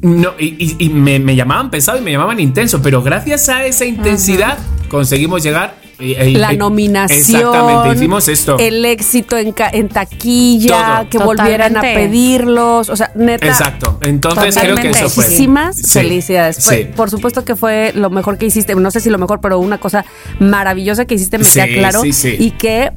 [0.00, 3.66] no, y, y- y me, me llamaban pesado y me llamaban intenso, pero gracias a
[3.66, 5.85] esa intensidad conseguimos llegar.
[5.98, 7.18] Y- la y- nominación.
[7.40, 8.56] Exactamente, hicimos esto.
[8.58, 9.54] El éxito en,
[9.88, 11.10] taquilla, Todo.
[11.10, 11.94] que volvieran a Totalmente.
[12.08, 12.88] pedirlos.
[12.90, 13.46] O sea, neta.
[13.46, 13.98] Exacto.
[14.02, 14.98] Entonces creo que Totalmente.
[14.98, 15.24] eso fue.
[15.24, 15.84] Muchísimas Sí.
[16.00, 16.64] felicidades.
[16.64, 16.84] Fue- Sí.
[16.96, 18.74] por supuesto que fue lo mejor que hiciste.
[18.74, 20.04] No sé si lo mejor, pero una cosa
[20.38, 22.02] maravillosa que hiciste, me Sí, queda claro.
[22.02, 22.36] sí, sí.
[22.38, 22.92] Y que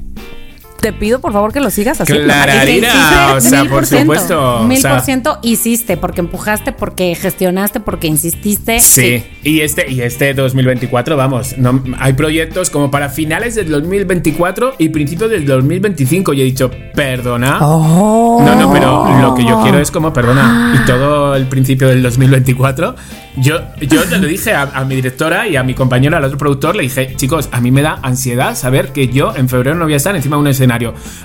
[0.80, 2.32] te pido, por favor, que lo sigas haciendo.
[2.32, 2.88] Hiciste
[3.36, 4.64] o sea, mil por ciento, supuesto.
[4.64, 8.80] Mil por ciento hiciste, porque empujaste, porque gestionaste, porque insististe.
[8.80, 14.74] Sí, y este, y este 2024, vamos, no, hay proyectos como para finales del 2024
[14.78, 16.32] y principios del 2025.
[16.32, 17.58] Y he dicho, perdona.
[17.60, 18.42] Oh.
[18.44, 22.02] No, no, pero lo que yo quiero es como, perdona, y todo el principio del
[22.02, 22.96] 2024.
[23.36, 26.36] Yo, yo te lo dije a, a mi directora y a mi compañero, al otro
[26.36, 29.84] productor, le dije, chicos, a mí me da ansiedad saber que yo en febrero no
[29.84, 30.69] voy a estar encima de un escenario.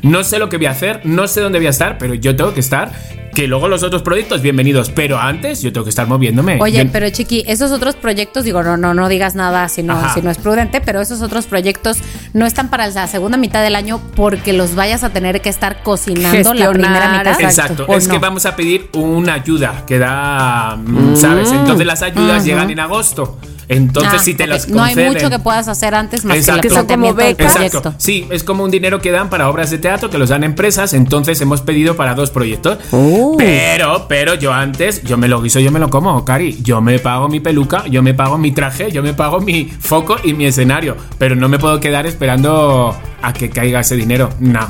[0.01, 2.35] No sé lo que voy a hacer, no sé dónde voy a estar, pero yo
[2.35, 2.91] tengo que estar.
[3.35, 6.57] Que luego los otros proyectos, bienvenidos, pero antes yo tengo que estar moviéndome.
[6.61, 9.91] Oye, Yo- pero Chiqui, esos otros proyectos, digo, no, no, no digas nada si no,
[9.91, 10.13] Ajá.
[10.13, 11.97] si no es prudente, pero esos otros proyectos
[12.31, 15.83] no están para la segunda mitad del año porque los vayas a tener que estar
[15.83, 17.41] cocinando la Gestionar, primera mitad.
[17.41, 21.51] Exacto, ¿o es que vamos a pedir una ayuda que da, mm, ¿sabes?
[21.51, 23.37] Entonces las ayudas llegan en agosto.
[23.67, 25.13] Entonces Ah, si te las No hay conceden.
[25.13, 26.61] mucho que puedas hacer antes más Exacto.
[26.61, 27.55] que son como becas.
[27.55, 27.93] Exacto.
[27.97, 30.93] Sí, es como un dinero que dan para obras de teatro que los dan empresas.
[30.93, 32.77] Entonces hemos pedido para dos proyectos.
[32.91, 33.35] Oh.
[33.37, 36.59] Pero, pero yo antes, yo me lo guiso, yo me lo como, Cari.
[36.63, 40.17] Yo me pago mi peluca, yo me pago mi traje, yo me pago mi foco
[40.23, 40.95] y mi escenario.
[41.17, 44.29] Pero no me puedo quedar esperando a que caiga ese dinero.
[44.39, 44.67] No.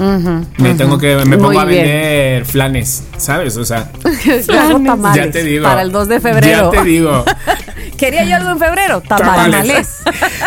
[0.57, 1.83] me tengo que, me pongo Muy a bien.
[1.83, 3.57] vender flanes, ¿sabes?
[3.57, 3.91] O sea,
[4.47, 5.63] Yo hago tamales ya te digo.
[5.63, 6.71] Para el 2 de febrero.
[6.71, 7.25] Ya te digo.
[7.97, 9.01] Quería yo algo en febrero.
[9.01, 10.03] Tamales.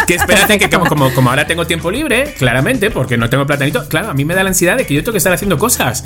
[0.07, 3.89] que espérate que como, como, como ahora tengo tiempo libre, claramente, porque no tengo platanito,
[3.89, 6.05] claro, a mí me da la ansiedad de que yo tengo que estar haciendo cosas.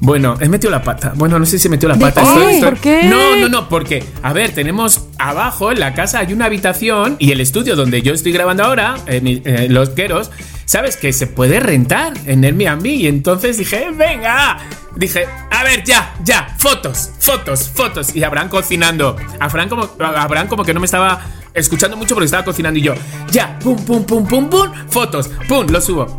[0.00, 1.12] Bueno, he metido la pata.
[1.14, 2.22] Bueno, no sé si he metido la pata.
[2.34, 2.60] qué?
[2.62, 3.02] ¿Por qué?
[3.04, 7.32] No, no, no, porque, a ver, tenemos abajo en la casa hay una habitación y
[7.32, 10.30] el estudio donde yo estoy grabando ahora, eh, eh, Los Queros,
[10.64, 10.96] ¿sabes?
[10.96, 12.86] Que se puede rentar en Airbnb.
[12.86, 14.58] Y entonces dije, venga,
[14.96, 18.16] dije, a ver, ya, ya, fotos, fotos, fotos.
[18.16, 19.16] Y Abraham cocinando.
[19.38, 21.20] A Fran como, Abraham como que no me estaba
[21.52, 22.94] escuchando mucho porque estaba cocinando y yo,
[23.30, 26.16] ya, pum, pum, pum, pum, pum, fotos, pum, lo subo.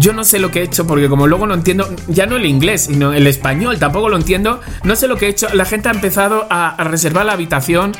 [0.00, 2.46] Yo no sé lo que he hecho porque como luego no entiendo, ya no el
[2.46, 4.62] inglés, sino el español, tampoco lo entiendo.
[4.82, 5.46] No sé lo que he hecho.
[5.52, 7.92] La gente ha empezado a, reservar la habitación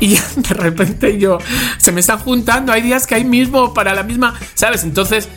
[0.00, 1.36] y de repente yo
[1.76, 2.72] se me están juntando.
[2.72, 4.82] Hay días que hay mismo para la misma, ¿sabes?
[4.82, 5.28] Entonces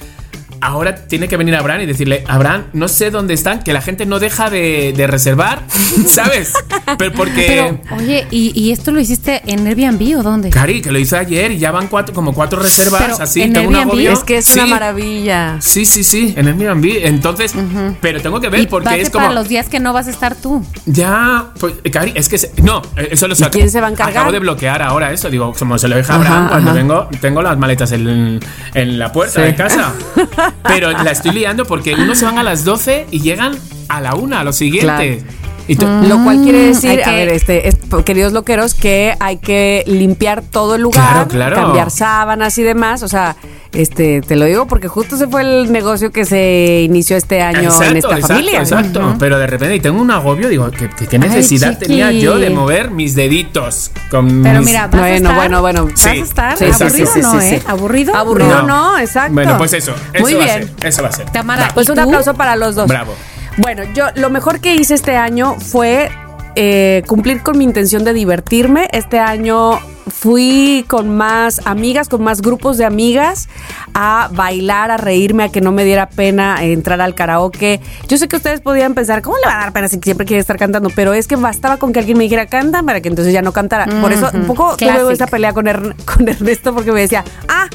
[0.62, 4.06] ahora tiene que venir Abraham y decirle, Abraham, no sé dónde están, que la gente
[4.06, 5.62] no deja de, de reservar,
[6.08, 6.54] ¿sabes?
[6.98, 7.46] Pero porque...
[7.88, 10.50] Pero, oye, ¿y, y esto lo hiciste en Airbnb o dónde?
[10.50, 13.54] Cari, que lo hice ayer y ya van cuatro, como cuatro reservas, Pero así, en
[13.54, 14.12] tengo un Airbnb agobio.
[14.12, 14.70] Es que es una Sí.
[14.70, 15.58] maravilla.
[15.62, 16.86] Sí, sí, sí, en Airbnb.
[17.06, 17.54] Entonces,
[18.02, 19.26] pero tengo que ver y porque es como.
[19.26, 20.64] para los días que no vas a estar tú.
[20.86, 22.38] Ya, pues, Cari, es que.
[22.38, 23.52] se- no, eh, eso lo saco.
[23.52, 24.16] quién se va a encargar?
[24.18, 25.30] Acabo de bloquear ahora eso.
[25.30, 26.80] Digo, como se lo deja a Abraham Ajá, cuando ajá.
[26.80, 28.40] vengo, tengo las maletas en,
[28.74, 29.42] en la puerta Sí.
[29.42, 29.94] de casa.
[30.64, 33.56] Pero la estoy liando porque unos se van a las 12 y llegan
[33.88, 35.24] a la una, a lo siguiente.
[35.68, 39.16] Y tú- Lo cual quiere decir, hay a que- ver, este, es- queridos loqueros, que
[39.20, 41.56] hay que limpiar todo el lugar, Claro, claro.
[41.56, 43.02] cambiar sábanas y demás.
[43.02, 43.36] O sea,
[43.74, 47.60] este, te lo digo porque justo ese fue el negocio que se inició este año
[47.62, 48.60] en esta exacto, familia.
[48.60, 52.38] Exacto, pero de repente y tengo un agobio, digo, ¿qué, qué- Ay, necesidad tenía yo
[52.38, 53.92] de mover mis deditos?
[54.12, 55.86] Con Pero mis- mira, vas a Bueno, estar, bueno, bueno.
[55.86, 57.42] Vas Sí, a estar sí, aburrido, sí, sí, ¿no?
[57.42, 57.64] sí, ¿eh?
[57.66, 58.16] Aburrido.
[58.16, 58.92] Aburrido No.
[58.94, 59.34] no, exacto.
[59.34, 60.50] Bueno, pues eso, eso Muy va bien.
[60.50, 61.30] a ser, eso va a ser.
[61.32, 61.72] Tamara.
[61.74, 62.88] Pues ¿Y un aplauso para los dos.
[62.88, 63.14] Bravo.
[63.58, 66.10] Bueno, yo lo mejor que hice este año fue
[66.56, 68.88] eh, cumplir con mi intención de divertirme.
[68.92, 73.48] Este año fui con más amigas, con más grupos de amigas
[73.94, 77.80] a bailar, a reírme, a que no me diera pena entrar al karaoke.
[78.08, 80.42] Yo sé que ustedes podían pensar, ¿cómo le va a dar pena si siempre quiere
[80.42, 80.90] estar cantando?
[80.94, 83.52] Pero es que bastaba con que alguien me dijera canta para que entonces ya no
[83.54, 83.86] cantara.
[84.02, 85.12] Por eso un poco tuve Classic.
[85.12, 87.68] esa pelea con, Ern- con Ernesto porque me decía, ah,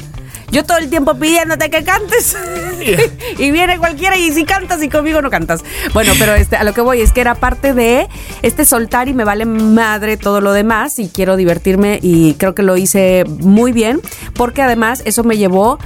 [0.51, 2.35] yo todo el tiempo pidiéndote que cantes.
[3.37, 5.63] y viene cualquiera y si cantas y conmigo no cantas.
[5.93, 8.07] Bueno, pero este, a lo que voy es que era parte de
[8.41, 12.63] este soltar y me vale madre todo lo demás y quiero divertirme y creo que
[12.63, 14.01] lo hice muy bien
[14.33, 15.79] porque además eso me llevó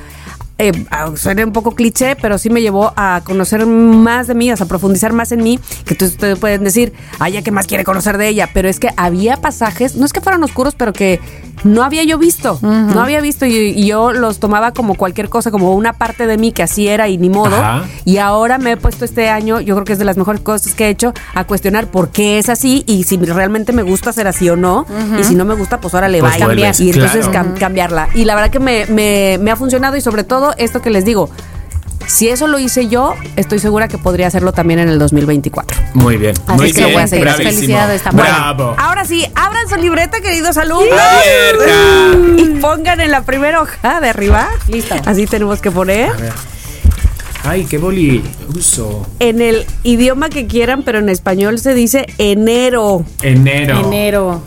[0.58, 0.72] eh,
[1.16, 5.12] suena un poco cliché, pero sí me llevó a conocer más de mí, a profundizar
[5.14, 8.30] más en mí, que entonces ustedes pueden decir, ay, ya que más quiere conocer de
[8.30, 11.20] ella, pero es que había pasajes, no es que fueran oscuros, pero que
[11.64, 15.52] no había yo visto, no había visto y, y yo los tomaba como cualquier cosa,
[15.52, 17.56] como una parte de mí que así era y ni modo.
[17.56, 17.84] Ajá.
[18.06, 20.74] Y ahora me he puesto este año, yo creo que es de las mejores cosas
[20.74, 24.28] que he hecho, a cuestionar por qué es así y si realmente me gusta ser
[24.28, 24.86] así o no.
[25.20, 26.76] Y si no me gusta, pues ahora le Pues va a cambiar.
[26.80, 27.50] Y entonces claro.
[27.56, 28.10] cam- cambiarla.
[28.14, 31.06] Y la verdad que me, me- me ha funcionado y sobre todo esto que les
[31.06, 31.30] digo.
[32.08, 35.78] Si eso lo hice yo, estoy segura que podría hacerlo también en el 2024.
[35.96, 36.36] Muy bien.
[36.46, 37.28] Así muy que lo voy a seguir.
[37.30, 38.28] Felicidades también.
[38.28, 38.76] Bravo.
[38.78, 41.00] Ahora sí, abran su libreta, queridos alumnos.
[41.00, 42.42] Abierta.
[42.42, 44.50] Y pongan en la primera hoja de arriba.
[44.68, 44.96] Listo.
[45.06, 46.12] Así tenemos que poner.
[46.12, 46.34] A ver.
[47.48, 48.24] Ay, qué boli
[48.56, 49.06] uso.
[49.20, 53.06] En el idioma que quieran, pero en español se dice enero.
[53.22, 53.80] Enero.
[53.86, 54.42] Enero.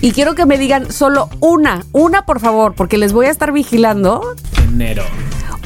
[0.00, 3.52] Y quiero que me digan solo una, una por favor, porque les voy a estar
[3.52, 4.34] vigilando.
[4.74, 5.04] Enero.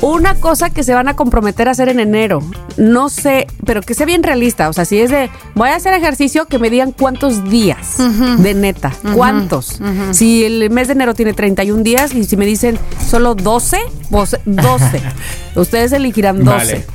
[0.03, 2.40] Una cosa que se van a comprometer a hacer en enero.
[2.77, 4.68] No sé, pero que sea bien realista.
[4.68, 7.97] O sea, si es de voy a hacer ejercicio, que me digan cuántos días
[8.38, 8.92] de neta.
[9.14, 9.81] ¿Cuántos?
[10.12, 13.79] Si el mes de enero tiene 31 días y si me dicen solo 12,
[14.11, 15.03] pues 12.
[15.57, 16.57] Ustedes elegirán 12.
[16.57, 16.87] Vale.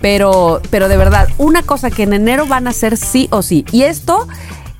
[0.00, 3.64] Pero, pero de verdad, una cosa que en enero van a hacer sí o sí.
[3.70, 4.26] Y esto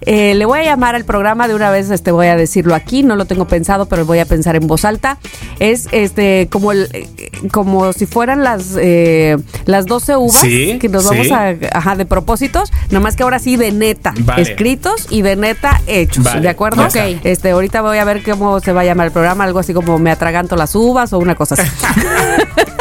[0.03, 3.03] eh, le voy a llamar al programa de una vez, este voy a decirlo aquí,
[3.03, 5.19] no lo tengo pensado, pero voy a pensar en voz alta.
[5.59, 9.37] Es este como el eh, como si fueran las eh,
[9.67, 11.09] las 12 uvas Sí, que nos sí.
[11.11, 14.43] vamos a ajá, de propósitos, nomás que ahora sí de neta, Vale.
[14.43, 16.83] escritos y de neta hechos, Vale, ¿de acuerdo?
[16.85, 16.97] Ok.
[17.25, 19.99] Este, ahorita voy a ver cómo se va a llamar el programa, algo así como
[19.99, 21.63] me atraganto las uvas o una cosa así.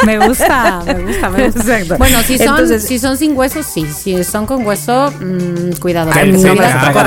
[0.06, 1.60] Me gusta, me gusta, me gusta.
[1.60, 1.98] Exacto.
[1.98, 3.86] Bueno, si son, Entonces- si son sin huesos, sí.
[3.86, 6.10] Si son con hueso, mm, cuidado.
[6.14, 6.54] Ay, porque no su me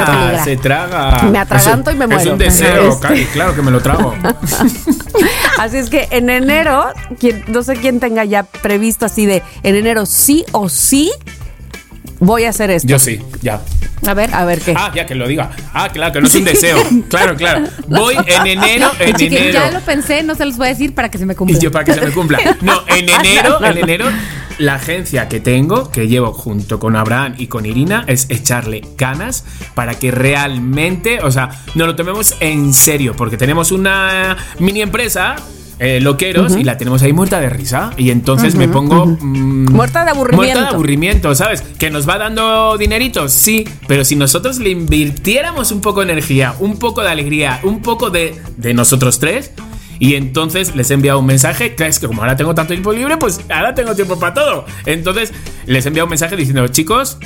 [0.05, 1.23] la se traga.
[1.23, 2.31] Me atraganto Es y me Es muero.
[2.33, 3.07] un deseo, Este.
[3.07, 4.13] Cari, claro que me lo trago.
[5.59, 6.85] Así es que en enero,
[7.19, 11.11] quien, no sé quién tenga ya previsto así de en enero sí o sí
[12.19, 12.87] voy a hacer esto.
[12.87, 13.61] Yo sí, ya.
[14.05, 14.73] A ver, A ver qué.
[14.77, 15.51] Ah, ya que lo diga.
[15.73, 16.77] Ah, claro, que no es un deseo.
[17.09, 17.67] Claro, claro.
[17.87, 19.53] Voy en enero, en enero.
[19.53, 21.57] ya lo pensé, no se los voy a decir para que se me cumpla.
[21.57, 22.39] Y yo para que se me cumpla.
[22.61, 24.05] No, en enero, en enero,
[24.59, 29.43] la agencia que tengo, que llevo junto con Abraham y con Irina, es echarle ganas
[29.75, 35.35] para que realmente, o sea, nos lo tomemos en serio, porque tenemos una mini empresa.
[35.79, 40.05] eh, loqueros y la tenemos ahí muerta de risa y entonces me pongo mm, Muerta
[40.05, 40.53] de aburrimiento.
[40.53, 45.71] muerta de aburrimiento sabes que nos va dando dineritos sí pero si nosotros le invirtiéramos
[45.71, 49.51] un poco de energía un poco de alegría un poco de, de nosotros tres
[49.99, 53.17] y entonces les he enviado un mensaje, es que como ahora tengo tanto tiempo libre,
[53.17, 54.65] pues ahora tengo tiempo para todo.
[54.85, 55.33] Entonces
[55.65, 57.17] les he enviado un mensaje diciendo, chicos,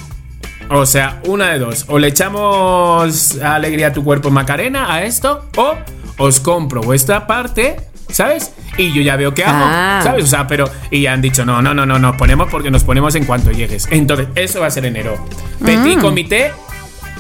[0.70, 5.46] o sea, una de dos, o le echamos alegría a tu cuerpo Macarena a esto,
[5.56, 5.76] o
[6.18, 7.78] os compro vuestra parte,
[8.10, 8.52] ¿sabes?
[8.78, 10.02] Y yo ya veo qué hago, Ah.
[10.04, 10.26] ¿sabes?
[10.26, 12.84] O sea, pero, y ya han dicho, no, no, no, no, nos ponemos porque nos
[12.84, 13.88] ponemos en cuanto llegues.
[13.92, 15.18] Entonces, eso va a ser enero.
[15.64, 16.52] Petit Comité,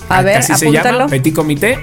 [0.09, 1.79] a ver, así se llama, Petit Comité,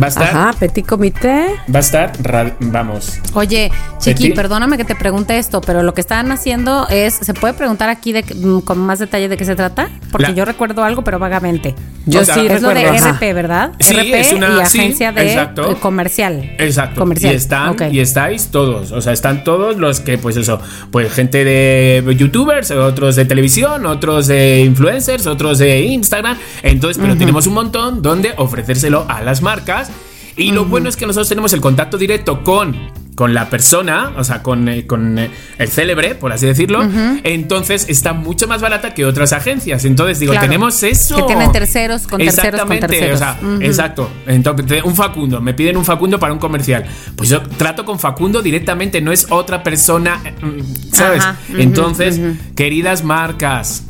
[0.00, 1.46] va a estar, Ajá, petit comité.
[1.72, 3.18] va a estar, ra- vamos.
[3.34, 7.54] Oye, Chiqui, perdóname que te pregunte esto, pero lo que están haciendo es, ¿se puede
[7.54, 9.88] preguntar aquí de, mm, con más detalle de qué se trata?
[10.10, 11.74] Porque La- yo recuerdo algo, pero vagamente.
[12.06, 12.82] Yo O sea, sí Es lo de.
[12.84, 13.72] RP, ¿verdad?
[13.78, 15.76] Sí, RP es una- y sí, agencia de exacto.
[15.78, 16.54] comercial.
[16.58, 16.98] Exacto.
[17.00, 17.32] Comercial.
[17.32, 20.60] Y están y estáis todos, o sea, están todos los que pues eso,
[20.90, 27.16] pues gente de youtubers, otros de televisión, otros de influencers, otros de Instagram, entonces, pero
[27.16, 29.90] tenemos un montón donde ofrecérselo a las marcas
[30.36, 32.76] y lo bueno es que nosotros tenemos el contacto directo con
[33.14, 36.82] con la persona, o sea, con, eh, con eh, el célebre, por así decirlo,
[37.24, 39.84] entonces está mucho más barata que otras agencias.
[39.84, 40.46] Entonces, digo, Claro.
[40.46, 41.16] tenemos eso.
[41.16, 43.16] Que tienen terceros con terceros con Exactamente, terceros.
[43.16, 43.38] O sea.
[43.60, 44.10] Exacto.
[44.26, 46.84] Entonces, un Facundo, me piden un Facundo para un comercial.
[47.14, 51.20] Pues yo trato con Facundo directamente, no es otra persona, eh, mm, ¿sabes?
[51.20, 52.18] Ajá, Entonces,
[52.56, 53.84] queridas marcas,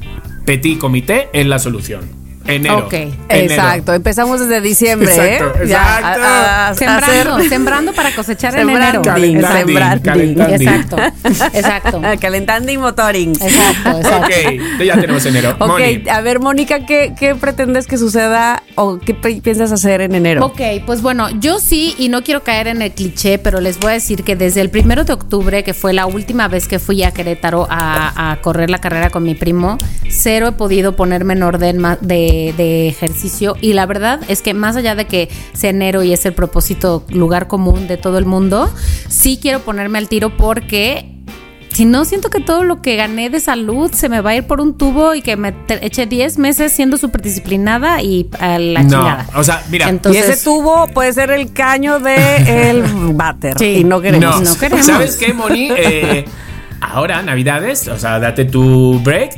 [0.44, 2.21] Petit Comité es la solución.
[2.46, 2.78] Enero.
[2.86, 2.92] Ok.
[2.92, 3.18] Enero.
[3.28, 5.66] Exacto, empezamos desde diciembre, Exacto, ¿eh?
[5.68, 6.22] Ya, exacto.
[6.22, 8.84] a- a- a Sembrando, hacer- sembrando para cosechar en Sembrando.
[8.88, 9.02] enero.
[9.02, 10.02] Calentando, Sembrando.
[10.04, 10.54] calentando.
[10.54, 10.96] Exacto,
[11.56, 12.02] exacto.
[12.20, 13.30] Calentando y motoring.
[13.40, 14.26] Exacto, exacto.
[14.26, 15.50] Ok, ya tenemos enero.
[15.58, 16.02] Ok, Moni.
[16.10, 20.44] a ver, Mónica, ¿qué, qué pretendes que suceda o qué pi- piensas hacer en enero?
[20.46, 23.90] Ok, pues bueno, yo sí, y no quiero caer en el cliché, pero les voy
[23.90, 27.02] a decir que desde el primero de octubre, que fue la última vez que fui
[27.02, 29.78] a Querétaro a, a correr la carrera con mi primo,
[30.08, 31.98] cero he podido ponerme en orden ma-
[32.32, 33.56] de, de ejercicio.
[33.60, 37.04] Y la verdad es que más allá de que sea enero y es el propósito
[37.10, 38.72] lugar común de todo el mundo,
[39.08, 41.08] sí quiero ponerme al tiro porque
[41.72, 44.46] si no, siento que todo lo que gané de salud se me va a ir
[44.46, 48.82] por un tubo y que me eché 10 meses siendo súper disciplinada y a la
[48.82, 49.26] No, chingada.
[49.34, 52.82] o sea, mira, y Entonces, ese tubo puede ser el caño de el
[53.14, 53.58] váter.
[53.58, 53.78] Sí.
[53.78, 54.42] Y no queremos.
[54.42, 54.84] no, no queremos.
[54.84, 55.70] ¿Sabes qué, Moni?
[55.74, 56.26] Eh,
[56.82, 59.32] ahora, Navidades, o sea, date tu break.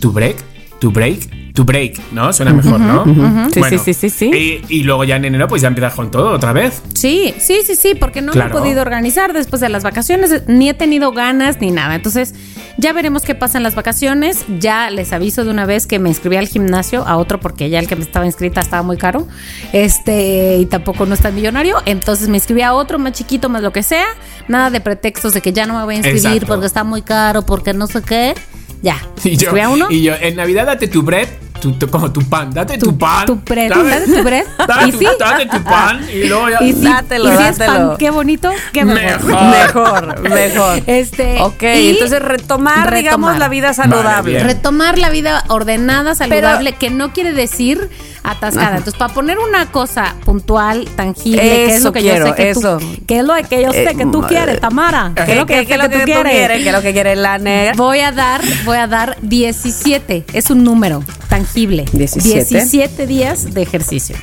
[0.00, 0.36] Tu break,
[0.78, 1.20] tu break,
[1.54, 2.32] tu break, ¿no?
[2.32, 3.04] Suena mejor, ¿no?
[3.52, 4.60] Sí, sí, sí, sí, sí.
[4.68, 6.82] Y, y luego ya en enero, pues ya empiezas con todo otra vez.
[6.94, 8.52] Sí, sí, sí, sí, porque no Claro.
[8.52, 11.94] me he podido organizar después de las vacaciones, ni he tenido ganas ni nada.
[11.94, 12.34] Entonces,
[12.76, 14.44] ya veremos qué pasa en las vacaciones.
[14.58, 17.78] Ya les aviso de una vez que me inscribí al gimnasio, a otro, porque ya
[17.78, 19.28] el que me estaba inscrita estaba muy caro.
[19.72, 21.76] Este, y tampoco no está millonario.
[21.86, 24.06] Entonces me inscribí a otro más chiquito, más lo que sea.
[24.48, 26.46] Nada de pretextos de que ya no me voy a inscribir Exacto.
[26.48, 28.34] porque está muy caro, porque no sé qué.
[28.82, 28.96] Ya.
[29.24, 29.86] Y yo, uno.
[29.88, 31.28] y yo, en Navidad date tu bread,
[31.60, 33.24] tu, tu- como tu pan, date tu, pan.
[33.26, 33.70] tu ¿sabes?
[33.70, 34.44] date tu bread.
[34.66, 35.06] Date Y tu- sí.
[35.18, 36.62] date tu pan y luego ya.
[36.62, 39.24] Y sí, Dátelo, y si es pan, qué bonito, qué mejor.
[39.24, 39.50] Mejor.
[39.50, 40.82] Mejor, mejor.
[40.86, 42.94] Este, Ok, y entonces retomar, retomar.
[42.98, 44.40] digamos, la vida saludable.
[44.40, 47.88] retomar la vida ordenada, saludable, que no quiere decir
[48.24, 48.70] atascada.
[48.78, 52.36] Entonces, para poner una cosa puntual, tangible, que es Eso lo que quiero, yo sé
[52.42, 52.78] que eso.
[52.78, 55.46] tú, que es lo que yo sé Eh, que tú quieres, Tamara, que es lo
[55.46, 56.32] que, ¿Qué es lo que tú que tú quieres.
[56.32, 56.62] quieres?
[56.62, 57.74] ¿Qué es lo que quiere la negra?
[57.76, 61.53] Voy a dar, voy a dar 17, es un número tangible.
[61.54, 62.44] 17.
[62.44, 64.16] 17 días de ejercicio.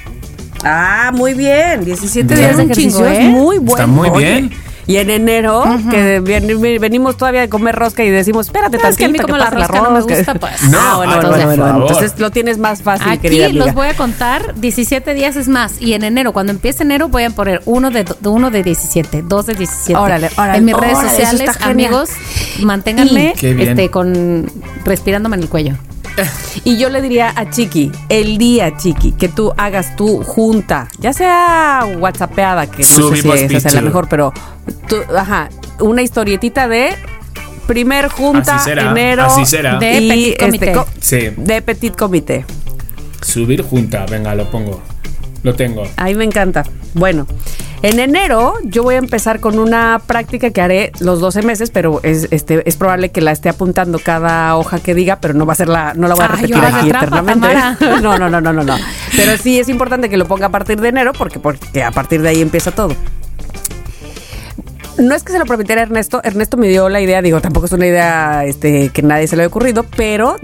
[0.63, 1.83] Ah, muy bien.
[1.85, 2.39] 17 Bien.
[2.39, 3.29] días de Un ejercicio chingo, es ¿eh?
[3.29, 3.71] muy bueno.
[3.73, 4.51] Está muy Oye, bien.
[4.87, 8.97] Y en enero, que ven- venimos todavía de comer rosca y decimos, espérate No, es
[8.97, 10.63] que a mí como la pase rosca no me gusta, pues.
[10.69, 11.81] No, ah, bueno, ay, bueno, bueno.
[11.87, 13.65] Entonces lo tienes más fácil, Aquí querida amiga.
[13.67, 15.79] los voy a contar 17 días es más.
[15.81, 19.45] Y en enero, cuando empiece enero, voy a poner uno de, uno de 17, dos
[19.45, 19.95] de 17.
[19.97, 22.09] Órale, órale, En mis redes órale, eso sociales, amigos,
[22.61, 24.51] manténganme este, con
[24.83, 25.75] respirándome en el cuello.
[26.63, 31.13] Y yo le diría a Chiqui, el día, Chiqui, que tú hagas tu junta, ya
[31.13, 34.33] sea whatsappeada, que no sé si esa sea la mejor, pero
[34.87, 36.89] tú, ajá, una historietita de
[37.67, 39.23] primer junta, Así será, enero.
[39.23, 39.79] así será.
[39.79, 40.71] De y, petit comité.
[40.73, 41.29] co- Sí.
[41.37, 42.45] De petit comité.
[43.21, 44.81] Subir junta, venga, lo pongo.
[45.43, 45.83] Lo tengo.
[45.97, 46.63] A mí me encanta.
[46.93, 47.25] Bueno,
[47.83, 51.99] en enero yo voy a empezar con una práctica que haré los 12 meses, pero
[52.03, 55.53] es, este, es probable que la esté apuntando cada hoja que diga, pero no va
[55.53, 57.47] a ser la, no la voy a repetir aquí eternamente.
[58.01, 58.77] No, no, no, no, no, no.
[59.15, 62.21] Pero sí es importante que lo ponga a partir de enero, porque, porque a partir
[62.21, 62.95] de ahí empieza todo.
[64.97, 67.65] No es que se lo prometiera a Ernesto, Ernesto me dio la idea, digo, tampoco
[67.65, 70.37] es una idea este, que nadie se le haya ocurrido, pero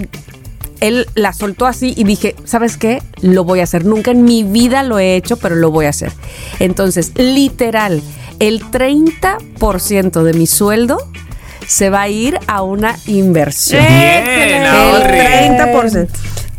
[0.81, 3.01] él la soltó así y dije, ¿sabes qué?
[3.21, 3.85] Lo voy a hacer.
[3.85, 6.11] Nunca en mi vida lo he hecho, pero lo voy a hacer.
[6.59, 8.01] Entonces, literal,
[8.39, 11.09] el 30% de mi sueldo
[11.67, 13.85] se va a ir a una inversión.
[13.85, 14.63] Bien.
[14.63, 16.07] El 30%.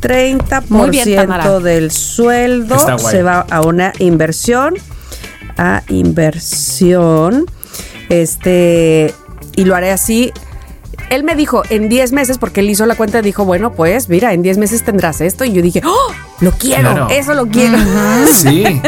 [0.01, 1.59] 30% Muy bien, Tamara.
[1.59, 4.75] del sueldo se va a una inversión.
[5.57, 7.47] A inversión.
[8.09, 9.13] Este.
[9.57, 10.33] Y lo haré así.
[11.11, 14.35] Él me dijo en 10 meses, porque él hizo la cuenta, dijo, bueno, pues mira,
[14.35, 15.45] en 10 meses tendrás esto.
[15.45, 16.28] Y yo dije, ¡oh!
[16.41, 17.09] Lo quiero, Claro.
[17.11, 17.77] eso lo quiero.
[18.33, 18.65] Sí.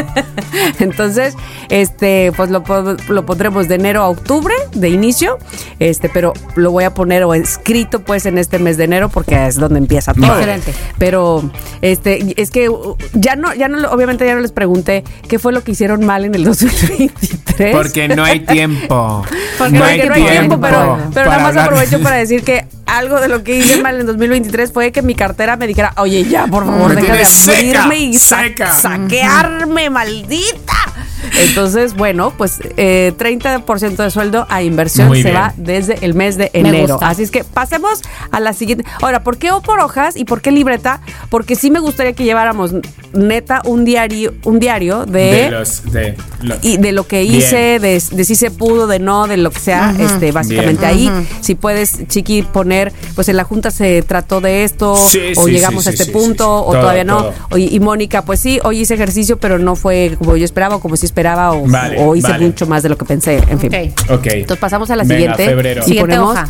[0.79, 1.35] Entonces,
[1.69, 2.63] este, pues lo,
[3.09, 5.37] lo pondremos de enero a octubre, de inicio,
[5.79, 9.47] este, pero lo voy a poner o escrito pues en este mes de enero porque
[9.47, 10.33] es donde empieza todo.
[10.35, 10.73] Excelente.
[10.97, 11.43] Pero,
[11.81, 15.51] este, es que uh, ya no, ya no, obviamente ya no les pregunté qué fue
[15.53, 17.75] lo que hicieron mal en el 2023.
[17.75, 19.23] Porque no hay tiempo.
[19.57, 22.65] Porque no, hay tiempo, pero, pero nada más aprovecho para decir que
[22.97, 26.23] algo de lo que hice mal en 2023 fue que mi cartera me dijera, oye,
[26.25, 28.71] ya, por favor, Me deja de tienes seca, abrirme y sa- seca.
[28.73, 30.90] saquearme, maldita.
[31.39, 35.41] Entonces, bueno, pues eh, 30% de sueldo a inversión Muy se bien.
[35.41, 36.97] va desde el mes de enero.
[37.01, 38.85] Así es que pasemos a la siguiente.
[39.01, 41.01] Ahora, ¿por qué o por hojas y por qué libreta?
[41.29, 42.73] Porque sí me gustaría que lleváramos
[43.13, 45.11] neta un diario, un diario de,
[45.45, 45.83] De los.
[45.91, 49.37] De los- y de lo que hice, de, de si se pudo, de no, de
[49.37, 51.13] lo que sea, este, básicamente Bien.
[51.13, 55.45] ahí, si puedes, Chiqui, poner, pues en la junta se trató de esto, Sí, o
[55.45, 56.43] sí, llegamos sí, a este sí, punto, sí, sí.
[56.43, 57.33] o Todo, todavía no, todo.
[57.51, 60.95] O- y Mónica, pues sí, hoy hice ejercicio, pero no fue como yo esperaba, como
[60.95, 62.45] si esperaba, o, Vale, o hice vale.
[62.45, 63.71] mucho más de lo que pensé, en fin.
[63.73, 64.11] Ok.
[64.11, 64.25] Ok.
[64.27, 65.45] Entonces pasamos a la Venga, siguiente.
[65.45, 65.81] febrero.
[65.81, 66.49] y Siguiente ponemos hoja.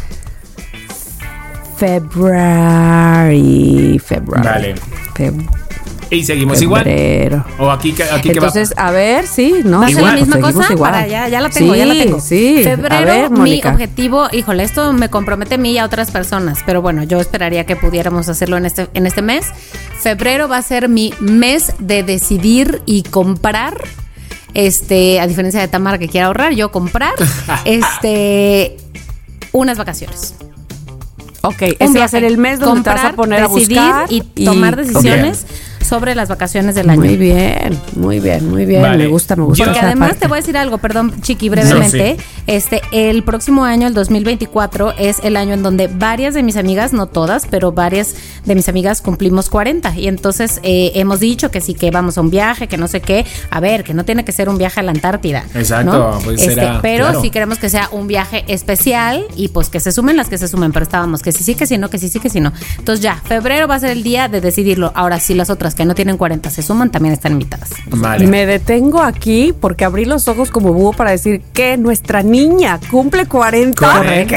[2.61, 4.43] February, February.
[4.47, 4.75] Vale.
[5.15, 5.49] Feb-
[6.11, 6.83] Y seguimos igual.
[6.83, 7.45] febrero.
[7.57, 8.47] O aquí, que- aquí que va.
[8.47, 9.79] Entonces, a ver, sí, ¿no?
[9.79, 10.13] ¿Va a ser Igual.
[10.13, 10.73] la misma Seguimos cosa?
[10.73, 10.91] igual.
[10.91, 12.19] Para ya, ya la tengo, ya la Sí, tengo.
[12.19, 16.11] Sí, Febrero, a ver, mi objetivo, híjole, esto me compromete a mí y a otras
[16.11, 19.45] personas, pero bueno, yo esperaría que pudiéramos hacerlo en este, en este mes.
[20.01, 23.75] Febrero va a ser mi mes de decidir y comprar.
[24.53, 27.13] Este, a diferencia de Tamara que quiere ahorrar, yo comprar
[27.65, 28.77] este
[29.51, 30.35] unas vacaciones.
[31.43, 33.77] Ok, ese va a ser el mes donde te vas a Comprar, poner a decidir
[33.77, 35.45] buscar y tomar decisiones
[35.91, 37.01] sobre las vacaciones del año.
[37.01, 38.81] Muy bien, muy bien, muy bien.
[38.81, 38.97] Vale.
[38.99, 39.65] Me gusta, me gusta.
[39.65, 40.21] Porque además parte.
[40.21, 42.15] te voy a decir algo, perdón, Chiqui, brevemente.
[42.15, 42.25] No, sí.
[42.47, 46.93] Este, el próximo año, el 2024, es el año en donde varias de mis amigas,
[46.93, 49.97] no todas, pero varias de mis amigas cumplimos 40.
[49.97, 53.01] Y entonces eh, hemos dicho que sí que vamos a un viaje, que no sé
[53.01, 53.25] qué.
[53.49, 55.45] A ver, que no tiene que ser un viaje a la Antártida.
[55.53, 56.19] Exacto, ¿no?
[56.23, 57.21] pues Este, será, pero claro.
[57.21, 60.47] sí queremos que sea un viaje especial y pues que se sumen las que se
[60.47, 62.51] sumen, pero estábamos que sí, sí, que sí, no, que sí, sí, que sí, no.
[62.77, 64.91] Entonces ya, febrero va a ser el día de decidirlo.
[64.95, 67.69] Ahora sí, las otras que no tienen 40 se suman, también están invitadas.
[67.89, 68.27] Vale.
[68.27, 73.25] Me detengo aquí porque abrí los ojos como búho para decir que nuestra niña cumple
[73.25, 73.93] 40.
[73.93, 74.35] Correcto.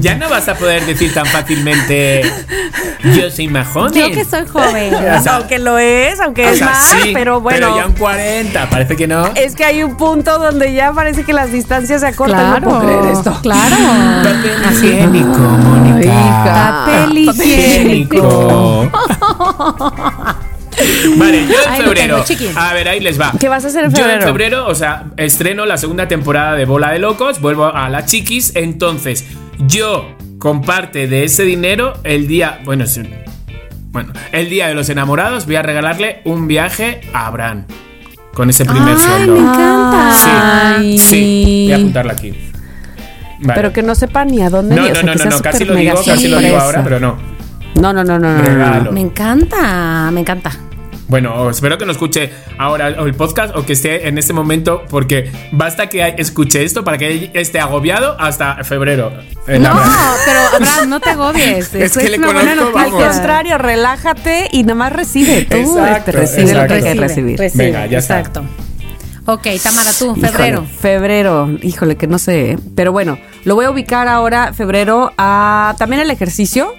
[0.00, 2.22] Ya no vas a poder decir tan fácilmente
[3.04, 3.92] yo soy más joven.
[3.92, 4.94] Yo que soy joven.
[5.12, 7.68] O sea, aunque lo es, aunque es sea, más, sí, pero bueno.
[7.68, 9.26] Pero ya un 40, parece que no.
[9.34, 12.50] Es que hay un punto donde ya parece que las distancias se acortan.
[12.50, 13.38] No puedo creer esto.
[13.42, 13.76] claro.
[14.22, 16.84] Papel higiénico, Mónica.
[16.86, 18.90] Papel higiénico.
[21.16, 22.24] Vale, yo en Ahí febrero.
[22.24, 23.32] tengo, a ver, ahí les va.
[23.38, 24.26] ¿Qué vas a hacer en Yo en febrero?
[24.26, 28.52] febrero, o sea, estreno la segunda temporada de Bola de Locos, vuelvo a la chiquis,
[28.56, 29.24] entonces
[29.66, 33.02] yo con parte de ese dinero el día, bueno, sí,
[33.90, 37.66] bueno, el día de los enamorados voy a regalarle un viaje a Abraham
[38.32, 39.34] con ese primer Ay, sueldo.
[39.34, 40.78] me encanta.
[40.80, 42.30] Sí, sí, voy a apuntarla aquí.
[43.40, 43.54] Vale.
[43.60, 46.00] Pero que no sepa ni a dónde no, no, no, no, no, casi lo digo,
[46.04, 47.18] casi lo digo ahora, pero no.
[47.74, 48.42] No, no, no, no, no, no.
[48.42, 48.92] Regalo.
[48.92, 50.52] Me encanta, me encanta.
[51.08, 55.30] Bueno, espero que no escuche ahora el podcast o que esté en este momento, porque
[55.52, 59.10] basta que escuche esto para que esté agobiado hasta febrero.
[59.46, 59.76] No,
[60.24, 61.74] pero Abraham, no te agobies.
[61.74, 63.06] Es que le una buena conozco, noticia.
[63.06, 65.42] Al contrario, relájate y nada más recibe.
[65.44, 67.38] Tú Exacto, este, recibe lo que hay que recibir.
[67.38, 68.18] Recibe, Venga, ya está.
[68.18, 68.44] Exacto.
[69.26, 70.66] Ok, Tamara, tú, Híjole, febrero.
[70.80, 72.52] febrero, híjole, que no sé.
[72.52, 72.58] ¿eh?
[72.74, 76.74] Pero bueno, lo voy a ubicar ahora, febrero, a también el ejercicio.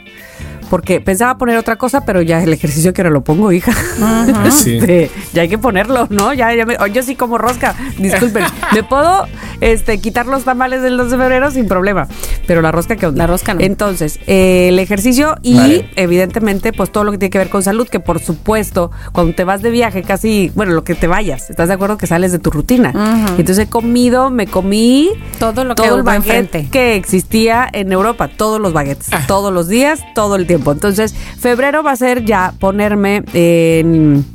[0.70, 3.72] Porque pensaba poner otra cosa, pero ya el ejercicio que ahora lo pongo, hija.
[4.52, 4.78] Sí.
[4.78, 6.34] Este, ya hay que ponerlo, ¿no?
[6.34, 8.44] Ya, ya me- yo sí como rosca, disculpen.
[8.74, 9.26] me puedo
[9.62, 12.08] este, quitar los tamales del 2 de febrero sin problema.
[12.48, 13.20] Pero la rosca, ¿qué onda?
[13.20, 13.62] La rosca no.
[13.62, 15.90] Entonces, eh, el ejercicio y Vale.
[15.96, 19.44] evidentemente, pues todo lo que tiene que ver con salud, que por supuesto, cuando te
[19.44, 22.40] vas de viaje, casi, bueno, lo que te vayas, ¿estás de acuerdo que sales de
[22.40, 22.92] tu rutina?
[23.38, 25.10] Entonces he comido, me comí
[25.40, 26.70] Todo lo que el baguette enfrente.
[26.72, 29.24] que existía en Europa, todos los baguettes, Ah.
[29.28, 30.63] todos los días, todo el tiempo.
[30.72, 34.26] Entonces, febrero va a ser ya ponerme en,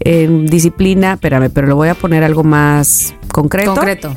[0.00, 3.74] en disciplina, espérame, pero lo voy a poner algo más concreto.
[3.74, 4.14] Concreto.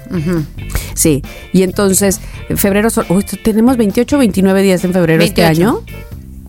[0.93, 1.22] Sí,
[1.53, 5.70] y entonces, en febrero, son- uy, tenemos 28 o 29 días en febrero este 28.
[5.70, 5.80] año.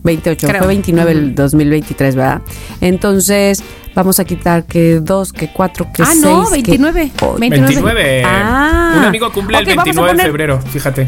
[0.03, 0.59] 28, Creo.
[0.59, 2.41] fue 29 el 2023, ¿verdad?
[2.79, 3.61] Entonces,
[3.93, 6.21] vamos a quitar que 2, que 4, que Ah, 6.
[6.21, 7.11] no, 29.
[7.37, 8.23] 29.
[8.25, 8.95] Ah.
[8.99, 11.07] Un amigo cumple el vamos a 29 de febrero, fíjate.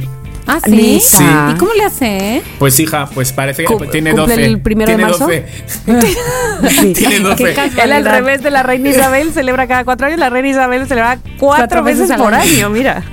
[0.50, 1.00] Ah, sí.
[1.00, 1.24] Sí.
[1.52, 2.42] ¿Y cómo le hace?
[2.58, 4.46] Pues hija, pues parece que Cum- tiene ¿cumple 12.
[4.46, 5.26] el primero de tiene marzo?
[5.26, 5.46] 12.
[6.82, 6.94] Sí.
[6.94, 7.44] Tiene 12.
[7.44, 10.88] Qué Él al revés de la reina Isabel celebra cada cuatro años, la reina Isabel
[10.88, 12.52] celebra cuatro, Cuatro veces, veces al por año.
[12.52, 13.04] año, mira.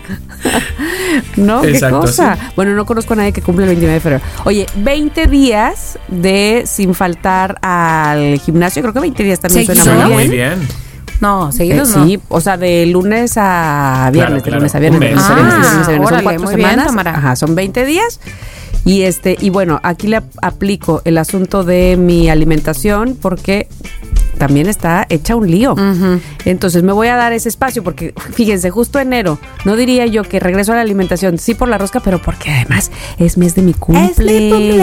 [1.36, 2.38] no, Exacto, qué cosa.
[2.56, 4.22] Bueno, no conozco a nadie que cumple el 29 de febrero.
[4.44, 10.04] Oye, 20 días de sin faltar al gimnasio, creo que 20 días también suena Suena
[10.08, 10.66] muy muy bien.
[11.20, 11.30] Bien.
[11.30, 12.04] No, Eh, seguidos no.
[12.06, 15.24] sí, o sea, de lunes a viernes, Claro, de lunes a viernes, de un lunes
[15.30, 15.44] a mes.
[15.44, 15.96] viernes, de lunes a Ah, viernes.
[15.96, 16.86] Son órale, cuatro muy bien, semanas.
[16.86, 17.10] Tamara.
[17.16, 18.20] Ajá, son 20 días.
[18.84, 23.68] Y este, y bueno, aquí le ap- aplico el asunto de mi alimentación porque
[24.36, 25.74] también está hecha un lío.
[26.44, 30.38] Entonces me voy a dar ese espacio porque, fíjense, justo enero, no diría yo que
[30.40, 33.74] regreso a la alimentación, sí por la rosca, pero porque además es mes de mi
[33.74, 34.80] cumple.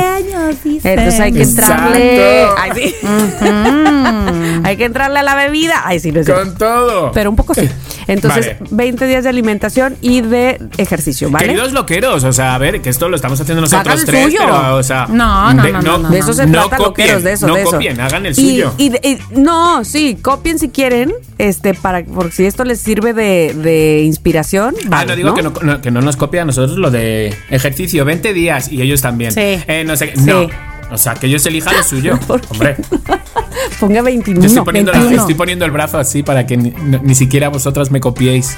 [0.83, 2.45] Entonces hay que entrarle.
[2.57, 2.95] Ay, sí.
[4.63, 5.81] hay que entrarle a la bebida.
[5.85, 6.43] Ay, sí, no es cierto.
[6.43, 7.11] Con todo.
[7.11, 7.69] Pero un poco sí.
[8.07, 8.69] Entonces, Vale.
[8.71, 11.45] 20 días de alimentación y de ejercicio, ¿vale?
[11.45, 14.39] Queridos loqueros, o sea, a ver, que esto lo estamos haciendo nosotros Hagan tres, suyo.
[14.41, 15.07] pero, o sea.
[15.09, 16.09] No, no, no, no, no.
[16.09, 17.71] de eso se no trata, copien, loqueros, de eso, no de eso.
[17.71, 18.73] copien, hagan el Y- suyo.
[18.77, 23.13] Y, de- y- no, sí, copien si quieren, este, para, por si esto les sirve
[23.13, 24.73] de, de inspiración.
[24.85, 27.35] Ah, vale, no digo Que, no, no- que no nos copia a nosotros lo de
[27.49, 29.31] ejercicio, 20 días y ellos también.
[29.31, 29.41] Sí.
[29.67, 30.25] Eh, no sé, qué- Sí.
[30.25, 30.72] no.
[30.93, 32.19] O sea, que ellos elijan lo suyo.
[32.49, 32.77] Hombre,
[33.79, 34.45] Ponga yo 21.
[34.45, 35.21] estoy poniendo, la- 21.
[35.21, 38.55] estoy poniendo el brazo así para que ni, siquiera vosotras me copiéis.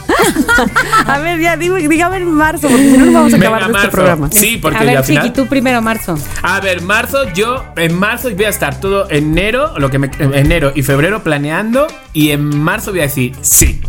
[1.08, 3.72] A ver, ya, dime- dígame en marzo, porque si no nos vamos a acabar este
[3.74, 3.92] marzo.
[3.92, 4.30] programa.
[4.32, 5.24] Sí, porque a ver, al final.
[5.24, 6.18] Chiqui, tú primero, marzo.
[6.42, 10.72] A ver, marzo, yo en marzo voy a estar todo enero, lo que me, enero
[10.76, 13.82] y febrero planeando y en marzo voy a decir, sí,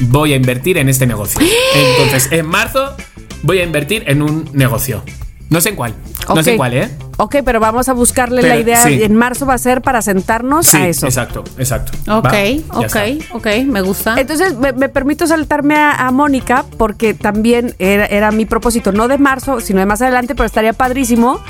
[0.00, 1.40] voy a invertir en este negocio.
[1.74, 2.96] Entonces, en marzo
[3.42, 5.02] voy a invertir en un negocio.
[5.50, 5.94] No sé en cuál,
[6.34, 6.90] no sé en cuál, ¿eh?
[7.18, 8.82] Ok, pero vamos a buscarle Pero, la idea.
[8.82, 9.02] sí.
[9.02, 11.06] En marzo va a ser para sentarnos Sí, a eso.
[11.06, 11.92] exacto, exacto.
[12.08, 12.96] Ok, Va, ok,
[13.32, 14.14] ok, me gusta.
[14.20, 19.08] Entonces me, me permito saltarme a, a Mónica porque también era, era mi propósito, no
[19.08, 21.40] de marzo, sino de más adelante, pero estaría padrísimo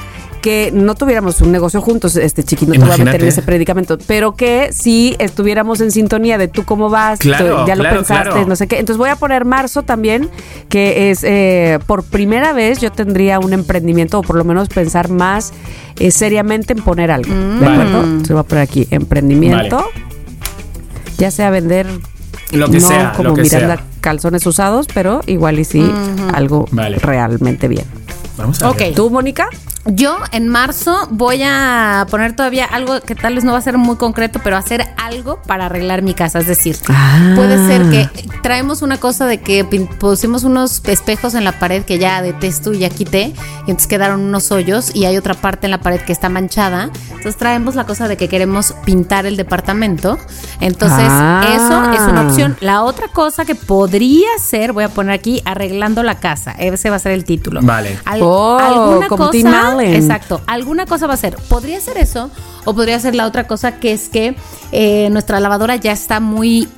[0.47, 3.43] que no tuviéramos un negocio juntos, este chiquito, no te voy a meter en ese
[3.43, 7.81] predicamento, pero que sí estuviéramos en sintonía de tú cómo vas, Claro, tú ya lo
[7.83, 8.47] claro, pensaste, claro.
[8.47, 8.79] no sé qué.
[8.79, 10.31] Entonces voy a poner marzo también,
[10.69, 15.09] que es eh, por primera vez yo tendría un emprendimiento o por lo menos pensar
[15.09, 15.53] más
[15.99, 17.35] eh, seriamente en poner algo.
[17.35, 17.83] ¿De Vale.
[17.83, 18.05] acuerdo?
[18.05, 19.85] Entonces voy a poner aquí emprendimiento.
[21.19, 21.89] Ya sea vender
[22.53, 23.85] Lo que no sea, como lo que Miranda sea.
[24.01, 25.85] calzones usados, pero igual y sí
[26.33, 26.99] algo Vale.
[27.01, 27.87] realmente bien.
[28.39, 28.91] Vamos a ver.
[28.91, 28.95] Ok.
[28.95, 29.49] ¿Tú, Mónica?
[29.87, 33.79] Yo en marzo voy a poner todavía algo que tal vez no va a ser
[33.79, 36.41] muy concreto, pero hacer algo para arreglar mi casa.
[36.41, 37.33] Es decir, Ah.
[37.37, 38.09] puede ser que
[38.43, 42.81] traemos una cosa de que pusimos unos espejos en la pared que ya detesto y
[42.81, 43.33] ya quité,
[43.67, 46.91] y entonces quedaron unos hoyos y hay otra parte en la pared que está manchada.
[47.11, 50.19] Entonces traemos la cosa de que queremos pintar el departamento.
[50.61, 51.45] Entonces, Ah.
[51.55, 52.57] eso es una opción.
[52.61, 56.53] La otra cosa que podría ser, voy a poner aquí, arreglando la casa.
[56.53, 57.61] Ese va a ser el título.
[57.63, 57.99] Vale.
[58.05, 59.33] Al- Oh, alguna como cosa,
[59.81, 61.37] Exacto, alguna cosa va a ser.
[61.49, 62.31] Podría ser eso
[62.65, 64.37] o podría ser la otra cosa que es que
[64.73, 66.69] eh, nuestra lavadora ya está muy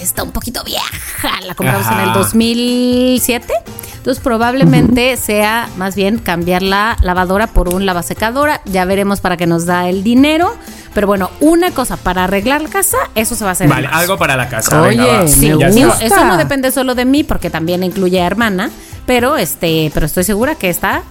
[0.00, 1.40] está un poquito vieja.
[1.46, 2.18] La compramos en el Ajá.
[2.18, 3.52] 2007.
[3.96, 8.60] Entonces probablemente sea más bien cambiar la lavadora por un lavasecadora.
[8.64, 10.54] Ya veremos para qué nos da el dinero.
[10.94, 13.68] Pero bueno, una cosa para arreglar la casa, eso se va a hacer.
[13.68, 14.80] Vale, algo para la casa.
[14.80, 15.28] Oye, venga.
[15.28, 18.70] Sí, digo, eso no depende solo de mí porque también incluye a hermana,
[19.04, 21.02] pero este, pero estoy segura que está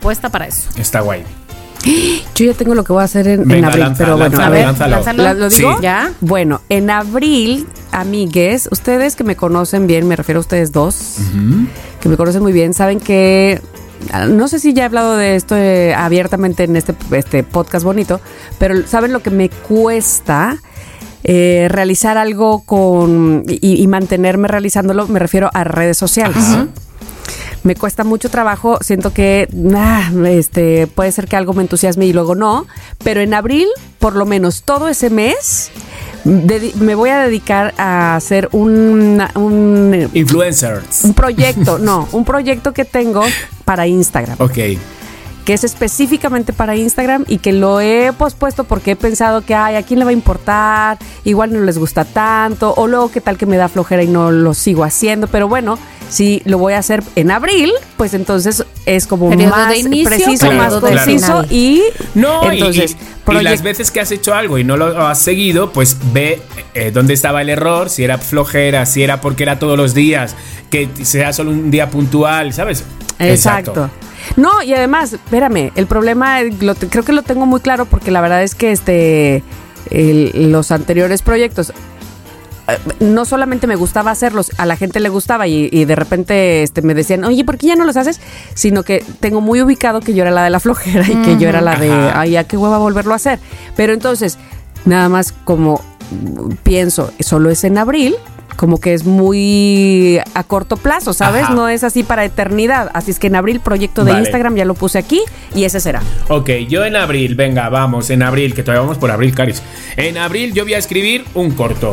[0.00, 0.68] puesta para eso.
[0.76, 1.24] Está guay.
[2.34, 4.50] Yo ya tengo lo que voy a hacer en, abril, lanza, pero bueno, lanza, a
[4.50, 4.96] ver, lánzalo.
[4.96, 5.22] lánzalo.
[5.22, 5.72] ¿la- ¿lo digo?
[5.76, 5.82] Sí.
[5.82, 6.12] ¿Ya?
[6.20, 11.16] Bueno, en abril, amigues, ustedes que me conocen bien, me refiero a ustedes dos,
[12.00, 13.62] que me conocen muy bien, saben que
[14.28, 18.20] no sé si ya he hablado de esto eh, abiertamente en este, este podcast bonito,
[18.58, 20.58] pero saben lo que me cuesta
[21.24, 26.36] eh, realizar algo con y, y mantenerme realizándolo, me refiero a redes sociales.
[27.62, 32.12] Me cuesta mucho trabajo, siento que ah, este, puede ser que algo me entusiasme y
[32.12, 32.66] luego no,
[33.04, 35.70] pero en abril, por lo menos todo ese mes,
[36.24, 41.04] me voy a dedicar a hacer un, un, Influencers.
[41.04, 43.24] un proyecto, no, un proyecto que tengo
[43.64, 44.58] para Instagram Ok.
[45.44, 49.76] Que es específicamente para Instagram y que lo he pospuesto porque he pensado que, ay,
[49.76, 50.98] ¿a quién le va a importar?
[51.24, 54.30] Igual no les gusta tanto, o luego qué tal que me da flojera y no
[54.30, 55.78] lo sigo haciendo, pero bueno,
[56.08, 60.52] si lo voy a hacer en abril, pues entonces es como Periodo más inicio, preciso,
[60.52, 61.46] más conciso final.
[61.50, 61.82] y
[62.14, 62.96] No, y- entonces
[63.28, 66.42] y, y las veces que has hecho algo y no lo has seguido, pues ve
[66.74, 70.34] eh, dónde estaba el error, si era flojera, si era porque era todos los días,
[70.68, 72.84] que sea solo un día puntual, ¿sabes?
[73.20, 73.88] Exacto.
[74.36, 78.10] No, y además, espérame, el problema lo te- creo que lo tengo muy claro porque
[78.10, 79.42] la verdad es que este
[79.90, 81.70] el- los anteriores proyectos
[82.68, 86.62] eh, no solamente me gustaba hacerlos, a la gente le gustaba y, y de repente
[86.62, 88.20] este, me decían, oye, ¿por qué ya no los haces?
[88.54, 91.48] Sino que tengo muy ubicado que yo era la de la flojera y que yo
[91.48, 93.40] era la de, ay, ¿a qué hueva volverlo a hacer?
[93.76, 94.38] Pero entonces,
[94.84, 95.80] nada más como
[96.62, 98.14] pienso, solo es en abril,
[98.60, 101.44] como que es muy a corto plazo, ¿sabes?
[101.44, 101.54] Ajá.
[101.54, 102.90] No es así para eternidad.
[102.92, 104.24] Así es que en abril proyecto de Vale.
[104.24, 105.22] Instagram ya lo puse aquí
[105.54, 106.02] y ese será.
[106.28, 109.62] Ok, yo en abril, venga, vamos, en abril, que todavía vamos por abril, Caris.
[109.96, 111.92] En abril yo voy a escribir un corto.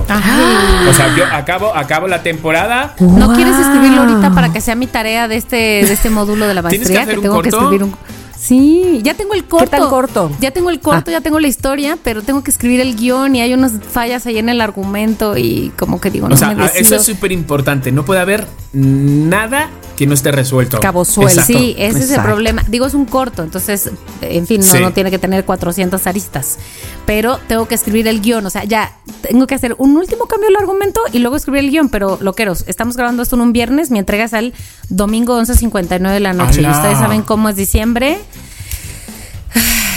[0.90, 2.96] O sea, yo acabo, acabo la temporada.
[3.00, 3.36] ¿No Wow.
[3.36, 6.64] quieres escribirlo ahorita para que sea mi tarea de este, de este módulo de la
[6.64, 7.02] ¿Tienes que maestría?
[7.04, 7.66] hacer un tengo que corto?
[7.66, 7.96] escribir un.
[8.40, 9.70] Sí, ya tengo el corto.
[9.70, 10.32] tan corto?
[10.40, 11.14] Ya tengo el corto, Ah.
[11.14, 14.38] ya tengo la historia, pero tengo que escribir el guion y hay unas fallas ahí
[14.38, 17.92] en el argumento y como que digo, no O sea, me eso es súper importante.
[17.92, 20.80] No puede haber nada que no esté resuelto.
[20.80, 21.42] Cabo suelto.
[21.42, 21.58] Exacto.
[21.60, 22.64] Sí, ese es el problema.
[22.68, 23.90] Digo, es un corto, entonces,
[24.22, 24.80] en fin, no, Sí.
[24.80, 26.60] no tiene que tener 400 aristas.
[27.06, 30.48] Pero tengo que escribir el guion, o sea, ya tengo que hacer un último cambio
[30.50, 31.90] del argumento y luego escribir el guion.
[31.90, 34.54] Pero, loqueros, estamos grabando esto en un viernes, mi entrega es el
[34.90, 36.62] domingo 11.59 de la noche.
[36.62, 38.20] Y ustedes saben cómo es diciembre.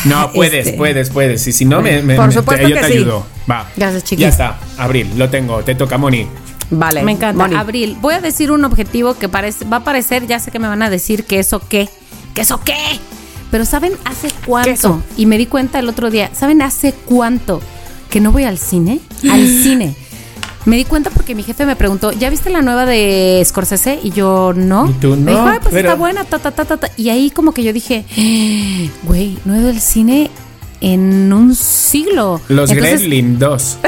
[0.06, 0.78] No, puedes, Este.
[0.78, 1.46] puedes, puedes.
[1.46, 2.92] Y si no, me, me- Por supuesto te, yo que te sí.
[2.98, 3.26] ayudo.
[3.50, 3.68] Va.
[3.76, 4.22] Gracias, chiqui.
[4.22, 4.58] Ya está.
[4.78, 5.62] Abril, lo tengo.
[5.62, 6.26] Te toca, Moni.
[6.70, 7.02] Vale.
[7.02, 7.42] Me encanta.
[7.42, 7.56] Moni.
[7.56, 7.96] Abril.
[8.00, 10.82] Voy a decir un objetivo que parece, va a parecer, ya sé que me van
[10.82, 11.88] a decir que eso qué.
[12.34, 12.76] ¿Que eso qué?
[13.50, 14.70] Pero ¿saben hace cuánto?
[14.70, 15.02] Queso.
[15.16, 16.30] Y me di cuenta el otro día.
[16.32, 17.60] ¿Saben hace cuánto
[18.08, 19.00] que no voy al cine?
[19.30, 19.96] Al cine.
[20.66, 23.98] Me di cuenta porque mi jefe me preguntó, ¿ya viste la nueva de Scorsese?
[24.02, 24.88] Y yo, no.
[24.90, 26.90] Y tú, Me dijo, no, ay, pues pero- está buena, ta, ta, ta, ta, ta.
[26.98, 28.04] Y ahí como que yo dije,
[29.04, 30.30] güey, no he ido al cine
[30.80, 32.40] en un siglo.
[32.48, 33.78] Los Entonces, Gremlin 2.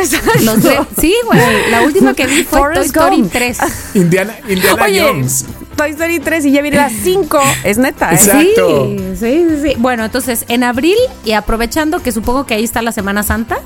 [0.42, 0.58] los
[1.00, 1.70] Sí, güey.
[1.70, 3.32] La última que vi fue Toy Forrest Story Gump.
[3.32, 3.58] 3.
[3.94, 5.46] Indiana, Indiana Oye, Jones.
[5.76, 7.40] Toy Story 3 y ya viene la 5.
[7.64, 8.14] Es neta, ¿eh?
[8.14, 8.86] Exacto.
[8.88, 9.74] Sí, sí, sí, sí.
[9.78, 13.58] Bueno, entonces en abril y aprovechando que supongo que ahí está la Semana Santa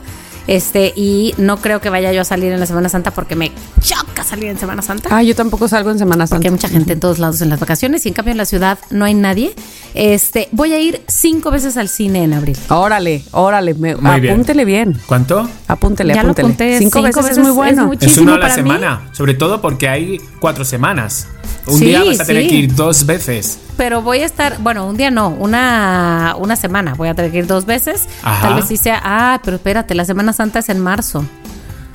[0.46, 3.50] Este, y no creo que vaya yo a salir en la Semana Santa porque me
[3.80, 5.08] choca salir en Semana Santa.
[5.10, 6.48] Ah, yo tampoco salgo en Semana Porque Santa.
[6.48, 8.78] hay mucha gente en todos lados en las vacaciones y en cambio en la ciudad
[8.90, 9.54] no hay nadie.
[9.94, 12.56] Este, voy a ir cinco veces al cine en abril.
[12.68, 14.34] Órale, órale, me- Muy bien.
[14.34, 14.98] apúntele bien.
[15.06, 15.48] ¿Cuánto?
[15.68, 16.46] Apúntele, Ya lo apúntele.
[16.48, 17.92] apunté, cinco, cinco veces, es veces muy es bueno.
[18.00, 18.62] Es uno a la para mí.
[18.62, 19.08] semana.
[19.12, 21.28] Sobre todo porque hay cuatro semanas.
[21.66, 22.48] Un Sí, día vas a tener sí.
[22.48, 23.58] que ir dos veces.
[23.76, 26.94] Pero voy a estar, bueno, un día no, una, una semana.
[26.94, 28.08] Voy a tener que ir dos veces.
[28.22, 28.48] Ajá.
[28.48, 31.24] Tal vez sí sea, ah, pero espérate, la Semana Santa es en marzo.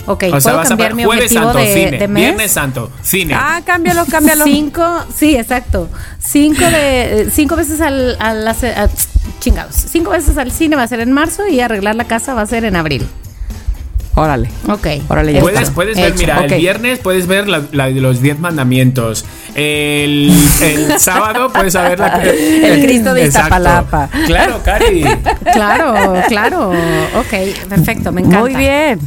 [0.08, 1.98] Ok, o sea, ¿puedo vas a cambiar mi Jueves objetivo Santo, de, cine.
[2.00, 2.24] de mes?
[2.24, 3.36] Viernes Santo, cine.
[3.38, 4.46] Ah, cámbialo, cámbialo.
[4.46, 4.84] Cinco,
[5.16, 5.90] sí, exacto.
[6.20, 8.90] Cinco de, cinco veces al, a-
[9.40, 9.76] chingados.
[9.76, 12.46] Cinco veces al cine va a ser en marzo y arreglar la casa va a
[12.48, 13.08] ser en abril.
[14.16, 14.50] Órale.
[14.68, 14.88] Ok.
[15.08, 15.74] Órale, ya Puedes, está.
[15.74, 16.18] puedes ver, Hecho.
[16.20, 19.24] mira, el viernes puedes ver la, la de los diez mandamientos.
[19.56, 20.32] El,
[20.62, 23.48] el sábado puedes ver la El Cristo de Exacto.
[23.56, 24.10] Iztapalapa.
[24.26, 25.06] Claro, Cari.
[25.54, 26.70] Claro, claro.
[27.20, 28.40] Ok, perfecto, me encanta.
[28.42, 29.00] Muy bien.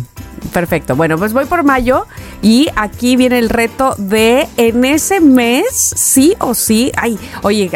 [0.52, 0.94] Perfecto.
[0.94, 2.06] Bueno, pues voy por mayo
[2.40, 6.92] y aquí viene el reto de en ese mes, sí o sí.
[6.96, 7.70] Ay, oye,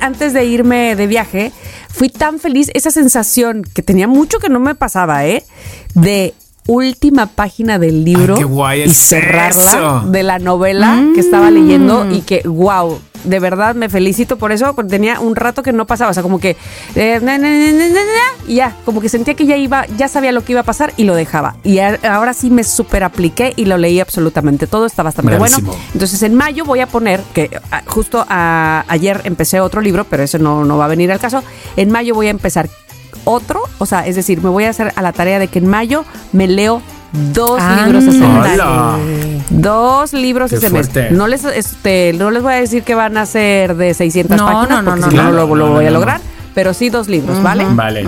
[0.00, 1.52] antes de irme de viaje,
[1.88, 5.44] fui tan feliz, esa sensación que tenía mucho que no me pasaba, ¿eh?
[5.94, 6.34] De
[6.66, 10.00] última página del libro Ay, qué guay y cerrarla eso.
[10.10, 14.72] de la novela que estaba leyendo y que wow de verdad me felicito por eso.
[14.74, 16.56] Porque tenía un rato que no pasaba o sea como que
[16.94, 19.84] eh, na, na, na, na, na, na, y ya como que sentía que ya iba
[19.96, 21.56] ya sabía lo que iba a pasar y lo dejaba.
[21.64, 25.68] Y a- ahora sí me super apliqué y lo leí absolutamente todo está bastante Bravísimo.
[25.72, 27.50] bueno entonces en mayo voy a poner que
[27.86, 31.42] justo a- ayer empecé otro libro pero ese no, no va a venir al caso.
[31.76, 32.68] En mayo voy a empezar
[33.26, 35.66] otro o sea es decir me voy a hacer a la tarea de que en
[35.66, 36.80] mayo me leo
[37.34, 39.50] dos libros ese mes.
[39.50, 40.90] Dos libros Qué ese mes.
[41.10, 44.46] No les, este, no les voy a decir que van a ser de 600 No,
[44.46, 45.46] páginas, no, no, porque no, si no, no.
[45.46, 46.20] lo, lo voy a lograr,
[46.54, 47.64] pero sí dos libros, ¿vale?
[47.70, 48.04] Vale.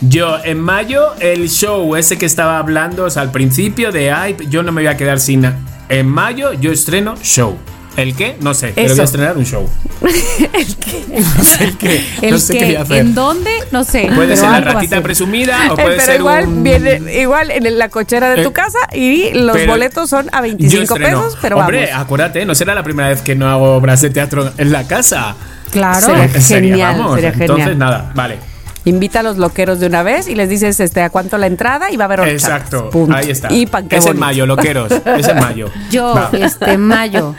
[0.00, 4.36] Yo, en mayo, el show ese que estaba hablando o sea, al principio de, ay,
[4.48, 5.40] yo no me voy a quedar sin...
[5.40, 5.56] na-".
[5.88, 7.56] En mayo yo estreno show.
[7.98, 8.36] ¿El qué?
[8.40, 8.94] No sé, pero Eso.
[8.94, 9.68] voy a estrenar un show.
[10.52, 11.04] ¿El qué?
[11.36, 12.04] No sé el qué.
[12.22, 12.96] El no sé qué voy a hacer.
[12.98, 13.50] ¿En dónde?
[13.72, 14.02] No sé.
[14.14, 16.62] Puede pero ser la ratita presumida o Eh, puede pero ser igual un...
[16.62, 20.36] viene igual en la cochera de Eh, tu casa y los pero boletos son a
[20.36, 21.22] Yo 25 estreno.
[21.22, 22.04] pesos, pero Hombre, vamos.
[22.04, 25.34] acuérdate, no será la primera vez que no hago obras de teatro en la casa.
[25.72, 26.00] Claro.
[26.06, 27.14] Sería genial, vamos.
[27.16, 27.78] sería Entonces, genial.
[27.78, 28.38] nada, vale.
[28.84, 31.90] Invita a los loqueros de una vez y les dices este a cuánto la entrada
[31.90, 32.42] y va a haber horchatas.
[32.44, 32.90] Exacto.
[32.90, 33.14] Punto.
[33.16, 33.52] Ahí está.
[33.52, 34.90] Y es en mayo, loqueros.
[34.92, 35.68] Es en mayo.
[35.90, 36.30] Yo, Va.
[36.32, 37.34] este, mayo.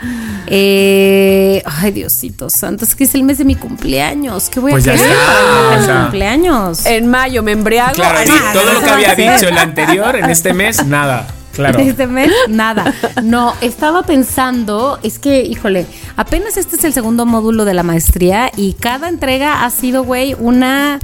[0.52, 4.50] Eh, ay, Diosito santo, es que es el mes de mi cumpleaños.
[4.50, 6.02] ¿Qué voy Pues a ya hacer para o mi sea.
[6.02, 6.86] cumpleaños?
[6.86, 7.94] En mayo me embriago.
[7.94, 8.18] Claro,
[8.52, 11.28] todo lo que había dicho el anterior, en este mes, nada.
[11.52, 11.78] Claro.
[11.80, 12.92] Este mes, nada.
[13.22, 15.86] No, estaba pensando, es que, híjole,
[16.16, 20.34] apenas este es el segundo módulo de la maestría y cada entrega ha sido, güey,
[20.38, 20.98] una,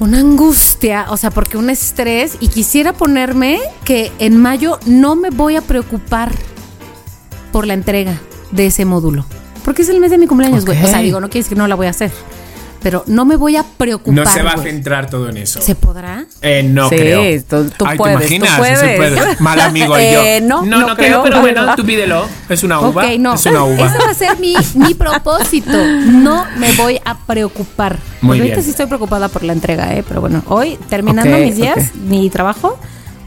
[0.00, 5.30] una angustia, o sea, porque un estrés y quisiera ponerme que en mayo no me
[5.30, 6.32] voy a preocupar
[7.52, 8.18] por la entrega
[8.52, 9.24] de ese módulo.
[9.64, 10.82] Porque es el mes de mi cumpleaños, güey.
[10.82, 12.10] O sea, digo, no quiere decir que no la voy a hacer.
[12.80, 14.14] Pero no me voy a preocupar.
[14.24, 14.68] No se va a güey.
[14.70, 15.60] centrar todo en eso.
[15.60, 16.24] ¿Se podrá?
[16.42, 17.42] Eh, no Sí, creo.
[17.42, 18.58] tú- tú Ay, puedes, ¿te tú imaginas?
[18.60, 18.80] puedes.
[18.82, 20.22] Ese puede- Mal amigo y yo.
[20.22, 21.20] Eh, no, no, no no creo.
[21.20, 22.24] creo, pero bueno, tú pídelo.
[22.48, 23.02] Es una uva.
[23.04, 23.34] Ok, no.
[23.34, 23.84] Es una uva.
[23.88, 25.72] Ese va a ser mi, mi propósito.
[25.76, 27.98] No me voy a preocupar.
[28.20, 28.64] Muy Porque ahorita bien.
[28.64, 30.04] sí estoy preocupada por la entrega, ¿eh?
[30.06, 32.78] Pero bueno, hoy terminando Ok, mis días, mi trabajo,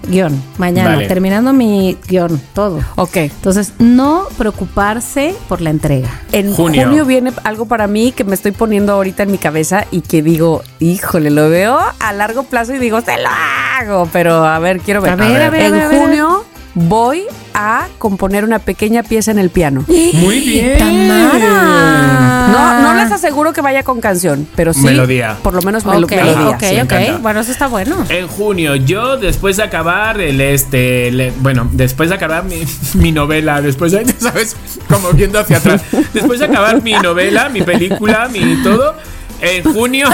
[0.08, 0.42] guion.
[0.58, 1.08] Mañana, Vale.
[1.08, 2.80] terminando mi guion, todo.
[2.96, 3.18] Ok.
[3.18, 6.10] Entonces, no preocuparse por la entrega.
[6.32, 6.86] En Junio.
[6.88, 7.06] junio.
[7.06, 10.64] viene algo para mí que me estoy poniendo ahorita en mi cabeza y que digo,
[10.80, 14.10] híjole, lo veo a largo plazo y digo, se lo hago.
[14.12, 15.12] Pero a ver, quiero ver.
[15.12, 16.00] A ver, a ver, en a ver, a ver.
[16.02, 19.84] junio voy a componer una pequeña pieza en el piano.
[20.14, 20.78] Muy bien.
[20.78, 22.48] Tamara.
[22.52, 24.82] No, no les aseguro que vaya con canción, pero sí.
[24.82, 25.38] Melodía.
[25.42, 26.50] Por lo menos melo- Ok, melodía.
[26.50, 27.22] ok, sí, ok.
[27.22, 28.06] Bueno, eso está bueno.
[28.10, 32.64] En junio, yo después de acabar el este, le- bueno, después de acabar mi,
[32.96, 34.56] mi novela, después de, ¿sabes?
[34.90, 35.82] Como viendo hacia atrás,
[36.14, 38.96] después de acabar mi novela, mi película, mi todo,
[39.42, 40.08] en junio,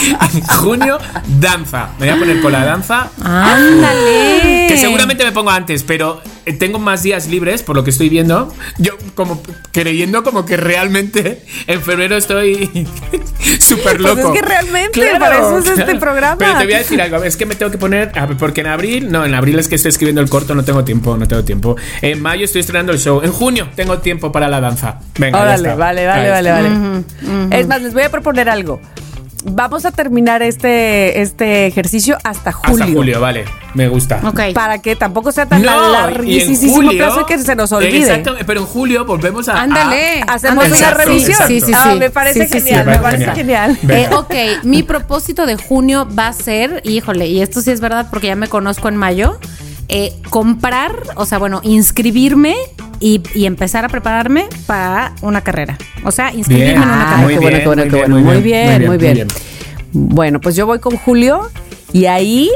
[0.00, 0.98] en junio,
[1.40, 1.88] danza.
[1.98, 3.10] Me voy a poner con la danza.
[3.22, 4.66] Ándale.
[4.68, 6.20] Que seguramente me pongo antes, pero
[6.54, 8.52] tengo más días libres, por lo que estoy viendo.
[8.78, 9.42] Yo como
[9.72, 12.86] creyendo como que realmente en febrero estoy
[13.60, 14.32] súper Pues loco.
[14.34, 16.36] es que realmente, para eso es este programa.
[16.38, 19.10] Pero te voy a decir algo, es que me tengo que poner, porque en abril,
[19.10, 21.76] no, en abril es que estoy escribiendo el corto, no tengo tiempo, no tengo tiempo.
[22.02, 25.00] En mayo estoy estrenando el show, en junio tengo tiempo para la danza.
[25.18, 25.74] Venga, ya Órale, está.
[25.76, 27.32] vale, vale, Ahí vale, está.
[27.40, 27.60] vale.
[27.60, 28.80] Es más, les voy a proponer algo.
[29.50, 32.84] Vamos a terminar este, este ejercicio hasta julio.
[32.84, 33.44] Hasta julio, vale.
[33.74, 34.20] Me gusta.
[34.24, 34.40] Ok.
[34.54, 37.98] Para que tampoco sea tan No, y en larguísimo julio, plazo que se nos olvide.
[37.98, 39.60] Exactamente, pero en julio volvemos a.
[39.60, 40.22] Ándale.
[40.26, 40.68] Hacemos Ándale.
[40.68, 41.30] una Exacto, revisión.
[41.32, 41.52] exacto.
[41.54, 41.98] Sí, sí, Ah, sí.
[41.98, 42.66] me parece Sí, sí, sí.
[42.68, 43.76] genial, Me parece genial.
[43.76, 44.00] genial.
[44.12, 48.06] Eh, ok, mi propósito de junio va a ser, híjole, y esto sí es verdad
[48.10, 49.38] porque ya me conozco en mayo,
[49.88, 52.56] eh, comprar, o sea, bueno, inscribirme
[53.00, 55.76] y, y empezar a prepararme para una carrera.
[56.04, 56.82] O sea, inscribirme Bien.
[56.82, 57.22] en una Ah, carrera.
[57.22, 58.24] muy qué bueno, bien, qué bueno, muy bueno.
[58.24, 59.28] muy Muy bien, bien, muy muy bien,
[59.92, 61.48] muy Bueno, pues yo voy con Julio
[61.92, 62.50] y ahí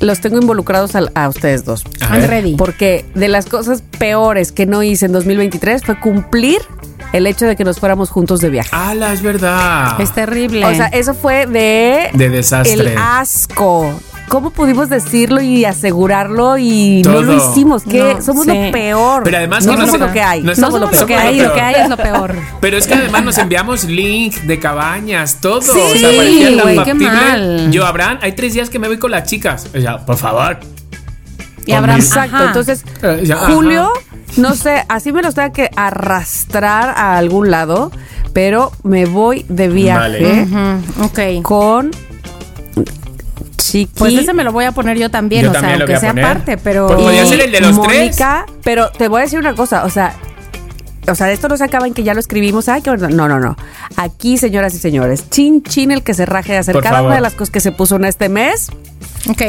[0.00, 1.84] los tengo involucrados a, ustedes dos.
[2.00, 2.56] A ready.
[2.56, 6.58] Porque de las cosas peores que no hice en 2023 fue cumplir
[7.12, 8.70] el hecho de que nos fuéramos juntos de viaje.
[8.72, 10.00] ¡Hala, es verdad!
[10.00, 10.64] Es terrible.
[10.64, 12.08] O sea, eso fue de...
[12.14, 12.72] De desastre.
[12.92, 13.92] El asco.
[14.30, 17.82] ¿Cómo pudimos decirlo y asegurarlo y no lo hicimos?
[17.82, 18.52] Que No, somos sí.
[18.54, 19.24] lo peor.
[19.24, 20.42] Pero además no que no somos se- lo que hay.
[20.42, 21.06] no somos somos lo lo peor.
[21.08, 22.34] que hay, lo que hay es lo peor.
[22.60, 25.60] Pero es que además nos enviamos link de cabañas, todo.
[25.60, 27.10] Sí, o sea, parecía tan güey, qué factible.
[27.10, 27.70] mal.
[27.72, 29.66] Yo, Abraham, hay tres días que me voy con las chicas.
[29.76, 30.60] O sea, por favor.
[31.66, 32.36] Y Abraham, Exacto.
[32.36, 32.46] ajá.
[32.46, 33.90] Entonces, Eh, ya, Julio,
[34.36, 37.90] no sé, así me los tenga que arrastrar a algún lado,
[38.32, 41.42] pero me voy de viaje Ujú, ok.
[41.42, 41.90] con
[43.62, 43.92] Chiqui.
[43.98, 46.00] Pues ese me lo voy a poner yo también, Yo o sea, también lo aunque
[46.00, 46.86] sea aparte, pero.
[46.86, 47.98] Pues podría y ser el de los tres.
[47.98, 50.14] Mónica, pero te voy a decir una cosa, o sea,
[51.08, 52.68] o sea, esto no se acaba en que ya lo escribimos.
[52.68, 53.08] Ay, qué bueno.
[53.08, 53.56] No, no, no.
[53.96, 57.08] Aquí, señoras y señores, chin chin el que se raje de hacer Por cada favor.
[57.08, 58.70] una de las cosas que se puso en este mes.
[59.28, 59.42] Ok.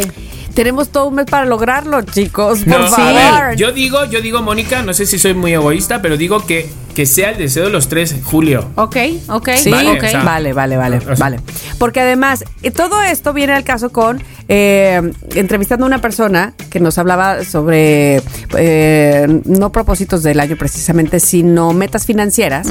[0.53, 2.59] Tenemos todo un mes para lograrlo, chicos.
[2.59, 3.55] Por No, favor.
[3.55, 7.05] yo digo, yo digo, Mónica, no sé si soy muy egoísta, pero digo que, que
[7.05, 8.69] sea el deseo de los tres, Julio.
[8.75, 8.97] Ok,
[9.29, 9.49] ok.
[9.57, 10.03] Sí, Vale, ok.
[10.03, 11.39] o sea, vale, vale, vale, o sea- vale.
[11.77, 15.01] Porque además, eh, todo esto viene al caso con eh,
[15.35, 18.21] entrevistando a una persona que nos hablaba sobre
[18.57, 22.67] eh, no propósitos del año precisamente, sino metas financieras.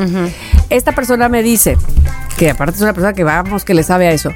[0.69, 1.77] Esta persona me dice,
[2.37, 4.31] que aparte es una persona que vamos, que le sabe a eso.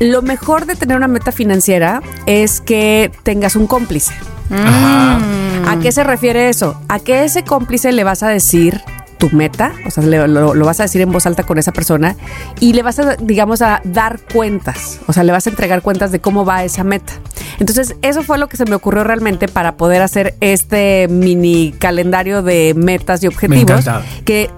[0.00, 4.12] Lo mejor de tener una meta financiera es que tengas un cómplice.
[4.50, 5.18] Ajá.
[5.68, 6.80] ¿A qué se refiere eso?
[6.88, 8.80] A que ese cómplice le vas a decir
[9.18, 11.72] tu meta, o sea, le- lo, lo vas a decir en voz alta con esa
[11.72, 12.14] persona
[12.60, 16.12] y le vas a, digamos, a dar cuentas, o sea, le vas a entregar cuentas
[16.12, 17.14] de cómo va esa meta.
[17.58, 22.42] Entonces, eso fue lo que se me ocurrió realmente para poder hacer este mini calendario
[22.42, 23.84] de metas y objetivos
[24.24, 24.50] que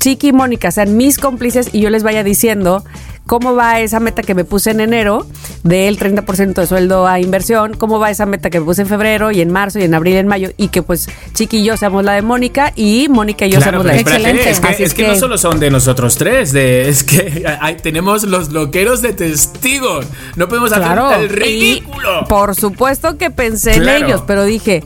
[0.00, 2.84] Chiqui y Mónica sean mis cómplices y yo les vaya diciendo
[3.26, 5.26] cómo va esa meta que me puse en enero
[5.62, 9.30] del 30% de sueldo a inversión, cómo va esa meta que me puse en febrero
[9.30, 11.76] y en marzo y en abril y en mayo y que pues Chiqui y yo
[11.76, 14.50] seamos la de Mónica y Mónica y yo Claro, seamos la de Excelente.
[14.50, 17.76] es que, Así es que no solo son de nosotros tres, de, es que hay-
[17.76, 20.06] tenemos los loqueros de testigos.
[20.36, 21.06] No podemos Claro.
[21.06, 21.34] hacer el Y,
[21.76, 22.24] ridículo.
[22.28, 23.98] por supuesto que pensé Claro.
[23.98, 24.82] en ellos, pero dije,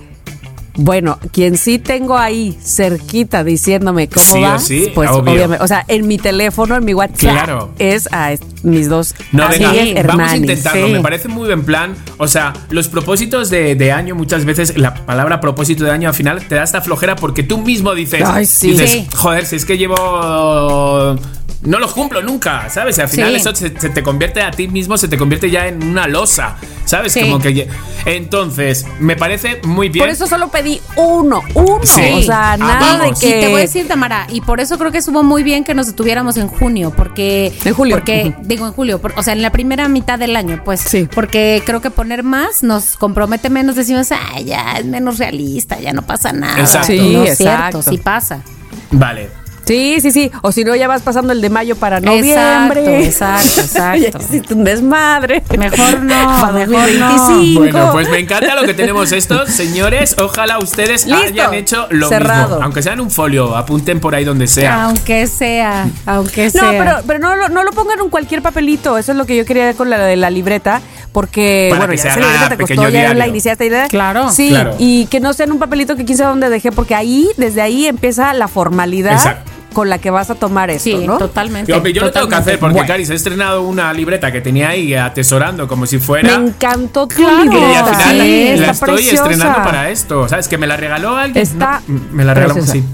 [0.76, 5.32] bueno, quien sí tengo ahí cerquita diciéndome cómo Sí o va, sí, pues obvio.
[5.32, 7.70] obviamente, o sea, en mi teléfono, en mi WhatsApp, Claro.
[7.78, 9.72] es a mis dos No, venga,
[10.06, 10.88] vamos a intentarlo.
[10.88, 11.94] Me parece muy buen plan.
[12.18, 16.14] O sea, los propósitos de, de año, muchas veces la palabra propósito de año al
[16.14, 18.70] final te da esta flojera porque tú mismo dices, Ay, sí.
[18.72, 21.16] dices, joder, si es que llevo.
[21.66, 22.96] No los cumplo nunca, ¿sabes?
[22.98, 23.36] Y al final Sí.
[23.36, 26.56] eso se, se te convierte a ti mismo, se te convierte ya en una losa,
[26.84, 27.12] ¿sabes?
[27.12, 27.20] Sí.
[27.20, 27.68] Como que.
[28.06, 30.04] Entonces, me parece muy bien.
[30.04, 31.80] Por eso solo pedí uno, uno.
[31.84, 32.00] Sí.
[32.14, 33.26] O sea, Ah, nada de que.
[33.28, 35.74] Y te voy a decir, Tamara, y por eso creo que estuvo muy bien que
[35.74, 37.52] nos detuviéramos en junio, porque.
[37.64, 37.96] En julio.
[37.96, 40.80] Porque, digo en julio, por- o sea, en la primera mitad del año, pues.
[40.80, 41.08] Sí.
[41.12, 45.92] Porque creo que poner más nos compromete menos, decimos, ah, ya es menos realista, ya
[45.92, 46.60] no pasa nada.
[46.60, 46.92] Exacto.
[46.92, 47.82] No Sí, es cierto, exacto.
[47.90, 48.42] sí pasa.
[48.92, 49.28] Vale.
[49.66, 50.30] Sí, sí, sí.
[50.42, 53.04] O si no, ya vas pasando el de mayo para noviembre.
[53.04, 54.54] Exacto, exacto, exacto.
[54.54, 55.42] un desmadre.
[55.58, 57.08] Mejor no, Para mejor no.
[57.08, 57.60] 2025.
[57.60, 60.14] Bueno, pues me encanta lo que tenemos estos, señores.
[60.18, 61.16] Ojalá ustedes Listo.
[61.24, 62.48] hayan hecho lo Cerrado.
[62.50, 62.64] mismo.
[62.64, 64.84] Aunque sea en un folio, apunten por ahí donde sea.
[64.84, 66.70] Aunque sea, aunque No, sea.
[66.70, 68.96] pero, pero no, lo- no lo pongan en cualquier papelito.
[68.98, 70.80] Eso es lo que yo quería con la de la libreta.
[71.12, 73.70] Porque, Para bueno, que ya se esa haga libreta te pequeño costó, ya la iniciaste.
[73.70, 73.88] ¿verdad?
[73.88, 74.30] Claro.
[74.30, 74.74] Sí, Claro.
[74.78, 77.62] y que no sea en un papelito que quién sabe dónde dejé, porque ahí, desde
[77.62, 79.50] ahí empieza la formalidad Exacto.
[79.76, 81.18] Con la que vas a tomar esto, sí, ¿no?
[81.18, 81.70] totalmente.
[81.70, 82.88] Yo, yo lo tengo que hacer porque Bueno.
[82.88, 86.38] Caris ha estrenado una libreta que tenía ahí atesorando como si fuera.
[86.38, 87.44] Me encantó tu Claro.
[87.52, 89.22] y al final Sí, la está estoy preciosa.
[89.30, 90.26] estrenando para esto.
[90.30, 90.48] ¿Sabes?
[90.48, 91.42] Que me la regaló alguien.
[91.42, 92.72] Está No, me la regaló, preciosa.
[92.72, 92.84] sí.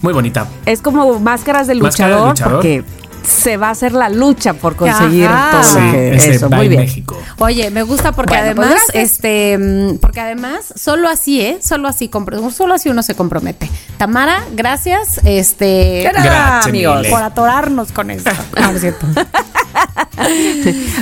[0.00, 0.48] Muy bonita.
[0.66, 2.54] Es como máscaras Máscara del luchador, luchador.
[2.54, 2.84] porque
[3.26, 5.50] se va a hacer la lucha por conseguir Ajá.
[5.52, 6.50] todo Sí, lo que ese eso.
[6.50, 6.82] Muy en bien.
[6.82, 7.18] México.
[7.38, 11.58] Oye, me gusta porque Bueno, pues además, este, mm, porque además, solo así, ¿eh?
[11.62, 12.10] Solo así,
[12.54, 13.68] solo así uno se compromete.
[13.98, 16.96] Tamara, gracias, este, Gracias, Grazie amigos.
[16.98, 17.10] mille.
[17.10, 18.30] por atorarnos con esto.
[18.60, 19.06] No, no es cierto.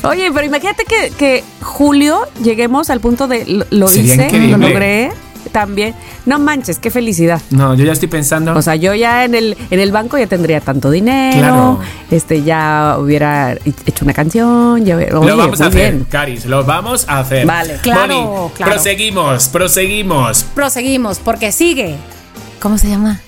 [0.05, 5.11] Oye, pero imagínate que, que julio lleguemos al punto de lo, lo hice, lo logré.
[5.53, 5.95] También.
[6.27, 7.41] No manches, qué felicidad.
[7.51, 8.55] No, yo ya estoy pensando.
[8.57, 11.39] O sea, yo ya en el, en el banco ya tendría tanto dinero.
[11.39, 11.81] Claro.
[12.11, 14.85] Este, ya hubiera hecho una canción.
[14.85, 16.07] Ya, hubiera- lo oye, vamos a hacer, bien.
[16.11, 17.47] Caris, lo vamos a hacer.
[17.47, 17.79] Vale.
[17.83, 18.73] Claro, Bonnie, claro.
[18.73, 20.45] Proseguimos, proseguimos.
[20.55, 21.97] Proseguimos, porque sigue.
[22.61, 23.21] ¿Cómo se llama?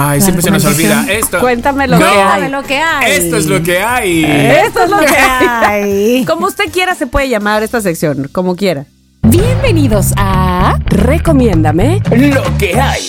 [0.00, 1.40] Ay, La siempre se nos olvida esto.
[1.40, 2.50] Cuéntame lo No, que hay.
[2.50, 3.12] lo que hay.
[3.12, 4.24] Esto es lo que hay.
[4.24, 6.24] Esto es lo que hay.
[6.24, 8.86] Como usted quiera se puede llamar esta sección, como quiera.
[9.22, 10.78] Bienvenidos a...
[10.86, 12.00] Recomiéndame.
[12.10, 13.02] Lo que hay.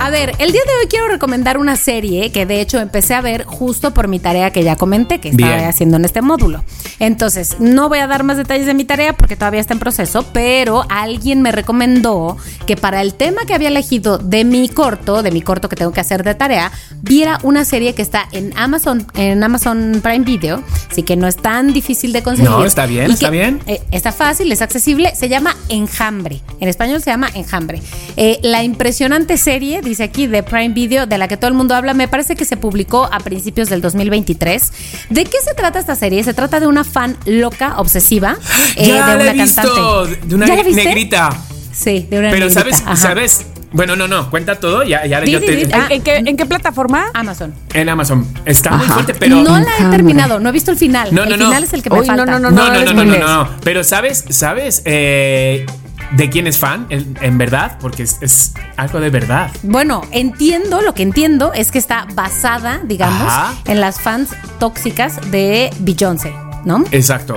[0.00, 3.20] A ver, el día de hoy quiero recomendar una serie que de hecho empecé a
[3.20, 5.68] ver justo por mi tarea que ya comenté, que estaba Bien.
[5.68, 6.62] haciendo en este módulo.
[7.00, 10.24] Entonces, no voy a dar más detalles de mi tarea porque todavía está en proceso,
[10.32, 15.32] pero alguien me recomendó que para el tema que había elegido de mi corto, de
[15.32, 16.70] mi corto que tengo que hacer de tarea,
[17.02, 21.34] viera una serie que está en Amazon, en Amazon Prime Video, así que no es
[21.36, 22.50] tan difícil de conseguir.
[22.50, 23.60] No, está bien, está que, bien.
[23.66, 26.40] eh, está fácil, es accesible, se llama Enjambre.
[26.60, 27.82] En español se llama Enjambre.
[28.16, 31.74] Eh, la impresionante serie, dice aquí, de Prime Video, de la que todo el mundo
[31.74, 34.72] habla, me parece que se publicó a principios del 2023.
[35.10, 36.22] ¿De qué se trata esta serie?
[36.24, 38.36] Se trata de una fan loca, obsesiva,
[38.76, 39.62] eh, ya de la una he visto.
[39.62, 40.26] cantante.
[40.26, 40.84] De una ¿Ya la viste?
[40.84, 41.30] negrita.
[41.72, 42.96] Sí, de una Pero negrita, sabes, ajá.
[42.96, 43.46] sabes.
[43.70, 44.82] Bueno, no, no, cuenta todo.
[44.82, 45.64] Ya, ya yo te-.
[45.64, 45.88] ¿En, Ah.
[45.90, 47.10] en qué, en qué plataforma?
[47.12, 47.54] Amazon.
[47.74, 48.26] En Amazon.
[48.46, 49.36] Está muy fuerte, pero.
[49.42, 51.14] no la he terminado, no he visto el final.
[51.14, 51.46] No, no, el no.
[51.48, 52.24] final es el que me Uy, no, falta.
[52.24, 53.50] no, No, no, no, no no, no, no, no.
[53.62, 55.66] Pero sabes, sabes eh,
[56.12, 59.50] de quién es fan en, en verdad, porque es, es algo de verdad.
[59.62, 63.54] Bueno, entiendo, lo que entiendo es que está basada, digamos, Ajá.
[63.66, 66.34] en las fans tóxicas de Beyoncé,
[66.64, 66.84] ¿no?
[66.90, 67.36] Exacto.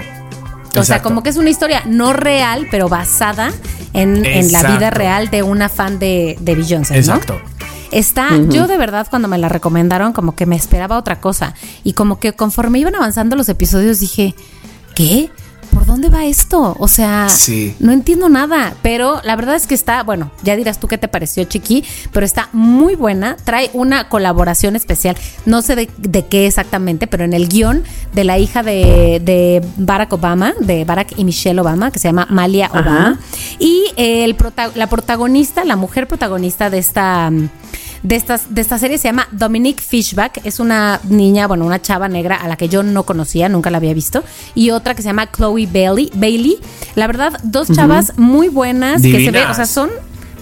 [0.78, 3.52] O sea, como que es una historia no real, pero basada
[3.94, 7.00] en, en la vida real de una fan de, de Beyoncé, ¿no?
[7.00, 7.42] Exacto.
[7.92, 11.92] Está, yo de verdad cuando me la recomendaron como que me esperaba otra cosa y
[11.92, 14.34] como que conforme iban avanzando los episodios dije,
[14.96, 15.30] ¿qué?
[15.82, 16.76] ¿Por dónde va esto?
[16.78, 17.76] O sea, Sí.
[17.80, 21.08] no entiendo nada, pero la verdad es que está, bueno, ya dirás tú qué te
[21.08, 25.18] pareció, Chiqui, pero está muy buena, trae una colaboración especial,
[25.48, 29.66] no sé de, de qué exactamente, pero en el guion de la hija de, de
[29.78, 32.80] Barack Obama, de Barack y Michelle Obama, que se llama Malia Ajá.
[32.80, 33.20] Obama,
[33.58, 37.32] y el prota- la protagonista, la mujer protagonista de esta...
[38.04, 40.42] De, estas, de esta serie se llama Dominique Fishback.
[40.44, 43.78] Es una niña, bueno, una chava negra a la que yo no conocía, nunca la
[43.78, 44.24] había visto.
[44.56, 46.12] Y otra que se llama Chloe Bailey.
[46.16, 46.58] Bailey.
[46.96, 49.52] La verdad, dos chavas muy buenas que se ven, Divinas.
[49.52, 49.90] o sea, son.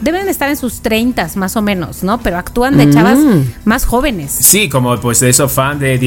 [0.02, 2.20] Deben estar en sus 30 más o menos, ¿no?
[2.22, 3.20] Pero actúan de chavas
[3.66, 4.32] más jóvenes.
[4.32, 5.98] Sí, como pues de esos fan de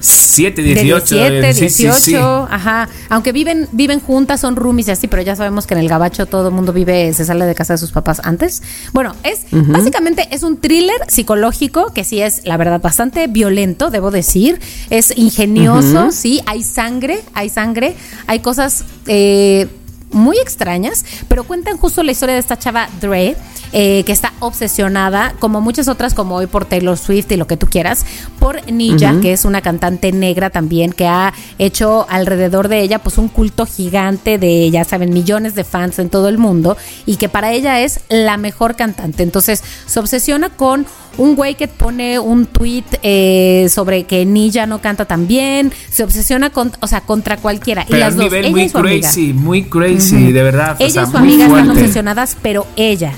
[0.00, 1.14] 17, 18.
[1.14, 2.14] de 17, sí, sí, 18, sí.
[2.16, 2.88] ajá.
[3.08, 6.26] Aunque viven viven juntas, son roomies y así, pero ya sabemos que en el gabacho
[6.26, 8.62] todo el mundo vive, se sale de casa de sus papás antes.
[8.92, 14.10] Bueno, es básicamente es un thriller psicológico que sí es, la verdad, bastante violento, debo
[14.10, 14.60] decir.
[14.90, 17.94] Es ingenioso, sí, hay sangre, hay sangre,
[18.26, 19.68] hay cosas eh,
[20.12, 23.36] muy extrañas, pero cuentan justo la historia de esta chava Dre,
[23.72, 27.56] eh, que está obsesionada, como muchas otras, como hoy por Taylor Swift y lo que
[27.56, 28.04] tú quieras,
[28.38, 33.18] por Ninja, que es una cantante negra también, que ha hecho alrededor de ella pues
[33.18, 37.28] un culto gigante de, ya saben, millones de fans en todo el mundo, y que
[37.28, 39.22] para ella es la mejor cantante.
[39.22, 40.86] Entonces se obsesiona con
[41.18, 46.02] un güey que pone un tweet eh, sobre que Ninja no canta tan bien, se
[46.04, 47.82] obsesiona con, o sea, contra cualquiera.
[47.82, 49.00] y Pero a las dos, nivel ella muy y su amiga.
[49.08, 50.76] crazy, muy crazy, de verdad.
[50.78, 53.12] o Ella sea, y su muy amiga están obsesionadas, pero ella,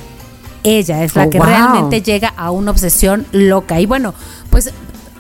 [0.64, 1.46] ella es la Oh, que wow.
[1.46, 3.80] realmente llega a una obsesión loca.
[3.80, 4.14] Y bueno,
[4.50, 4.72] pues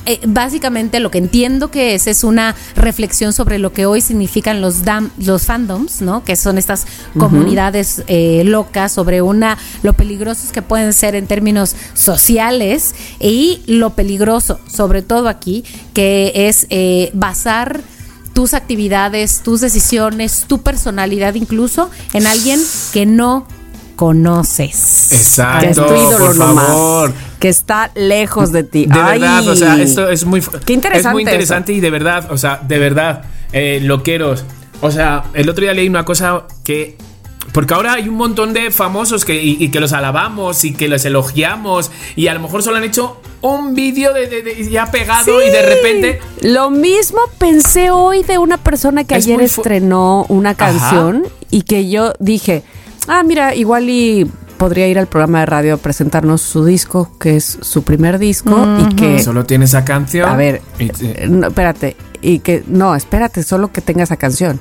[0.06, 4.60] eh, básicamente lo que entiendo que es es una reflexión sobre lo que hoy significan
[4.60, 6.24] los dam- los fandoms, ¿no?
[6.24, 6.86] Que son estas
[7.18, 13.90] comunidades eh, locas sobre una lo peligrosos que pueden ser en términos sociales y lo
[13.90, 17.80] peligroso, sobre todo aquí, que es eh, basar
[18.32, 22.60] tus actividades, tus decisiones, tu personalidad incluso en alguien
[22.92, 23.46] que no
[23.92, 25.12] conoces.
[25.12, 26.66] Exacto, que es tu ídolo por nomás.
[26.66, 27.12] favor.
[27.38, 28.86] Que está lejos de ti.
[28.86, 29.20] De Ay.
[29.20, 32.38] verdad, o sea, esto es muy Qué interesante Es muy interesante y de verdad, o
[32.38, 33.22] sea, de verdad,
[33.52, 34.44] eh, loqueros.
[34.80, 36.96] O sea, el otro día leí una cosa que
[37.52, 40.88] porque ahora hay un montón de famosos que, y, y que los alabamos y que
[40.88, 44.90] los elogiamos y a lo mejor solo han hecho un vídeo de, de- de- ya
[44.90, 50.24] pegado y de repente Lo mismo pensé hoy de una persona que Es ayer estrenó
[50.28, 52.62] una canción y que yo dije,
[53.08, 57.36] ah, mira, igual y podría ir al programa de radio a presentarnos su disco, que
[57.36, 59.22] es su primer disco y que...
[59.22, 60.28] solo tiene esa canción.
[60.28, 64.60] A ver, y- eh, no, espérate, y que no, espérate, solo que tenga esa canción.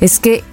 [0.00, 0.44] Es que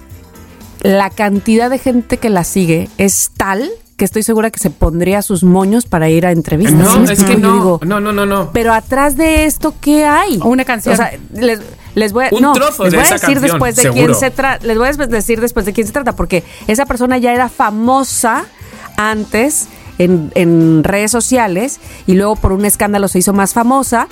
[0.80, 3.68] la cantidad de gente que la sigue es tal
[3.98, 6.88] que estoy segura que se pondría sus moños para ir a entrevistas.
[6.88, 8.50] ¿sí no, es que no, digo, no, no, no, no.
[8.52, 10.38] pero atrás de esto, ¿qué hay?
[10.44, 10.94] Una canción.
[10.94, 11.58] O sea, les,
[11.98, 13.82] Les voy a, un no, trozo les de voy a esa decir canción, después de
[13.82, 14.04] seguro.
[14.04, 14.64] quién se trata.
[14.66, 18.44] Les voy a decir después de quién se trata, porque esa persona ya era famosa
[18.96, 19.68] antes
[19.98, 24.06] en, en redes sociales y luego por un escándalo se hizo más famosa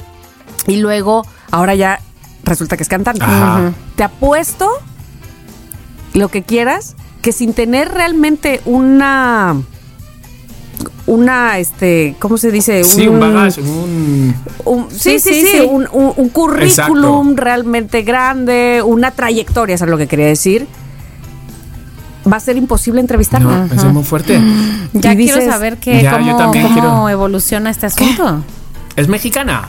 [0.66, 2.01] y luego ahora ya
[2.43, 3.22] resulta que es cantante.
[3.22, 3.72] Ajá.
[3.95, 4.68] Te apuesto
[6.12, 9.57] lo que quieras que sin tener realmente una
[11.07, 14.35] una este cómo se dice Sí, un bagaje, un...
[14.64, 15.61] un- sí, sí, Sí, sí, sí, sí.
[15.70, 17.45] Un, un- un currículum Exacto.
[17.45, 20.66] realmente grande, una trayectoria, eso es lo que quería decir.
[22.31, 23.66] Va a ser imposible entrevistarla.
[23.66, 24.41] No, eso es muy fuerte.
[24.95, 27.09] Ya quiero saber que, Ya, yo cómo, también cómo quiero.
[27.09, 28.43] evoluciona este asunto.
[28.97, 29.66] ¿Es mexicana?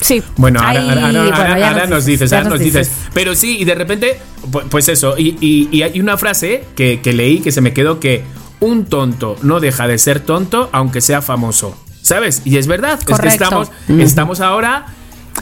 [0.00, 0.22] Sí.
[0.36, 2.88] Bueno, ahora, Ay, ahora- ahora- bueno, ahora- ya ahora nos nos dices, ahora nos dices.
[2.88, 3.04] dices.
[3.14, 4.18] Pero sí, y de repente,
[4.50, 5.16] pu- pues eso.
[5.16, 8.24] Y, y- y hay una frase que, que leí que se me quedó que
[8.64, 11.76] un tonto no deja de ser tonto aunque sea famoso.
[12.02, 12.42] ¿Sabes?
[12.44, 14.86] Y es verdad, es que estamos, estamos ahora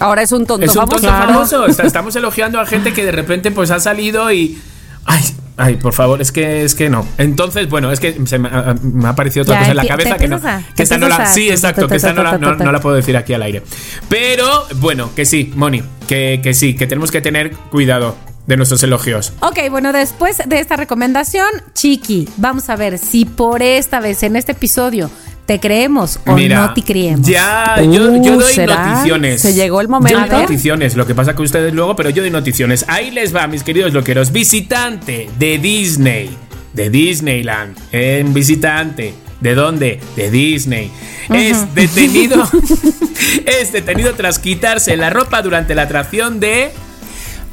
[0.00, 1.00] Ahora es un tonto es un famoso.
[1.06, 1.66] tonto famoso.
[1.66, 4.58] Está- Estamos elogiando a gente que de repente pues ha salido y.
[5.04, 5.22] Ay,
[5.56, 7.04] ay, por favor, es que es que no.
[7.18, 9.86] Entonces, bueno, es que se me, ha- me ha parecido otra Ya, cosa en la
[9.86, 10.40] cabeza que no.
[10.74, 13.16] Que esta no la, sí, exacto, que esta no la, no- no la puedo decir
[13.16, 13.62] aquí al aire.
[14.08, 18.16] Pero, bueno, que sí, Moni, que, que sí, que tenemos que tener cuidado
[18.46, 19.32] de nuestros elogios.
[19.40, 24.36] Ok, bueno, después de esta recomendación, Chiqui, vamos a ver si por esta vez en
[24.36, 25.10] este episodio
[25.46, 27.26] te creemos o Mira, no te creemos.
[27.26, 28.86] Ya, yo, yo Uh, doy ¿será?
[28.86, 29.40] noticiones.
[29.42, 30.18] Se llegó el momento.
[30.18, 32.84] Yo doy noticiones, lo que pasa que ustedes luego, pero yo doy noticiones.
[32.88, 34.30] Ahí les va, mis queridos loqueros.
[34.32, 36.36] Visitante de Disney,
[36.72, 39.14] de Disneyland, en visitante.
[39.40, 39.98] ¿De dónde?
[40.14, 40.90] De Disney.
[41.28, 42.48] Es detenido.
[43.46, 46.70] es detenido tras quitarse la ropa durante la atracción de.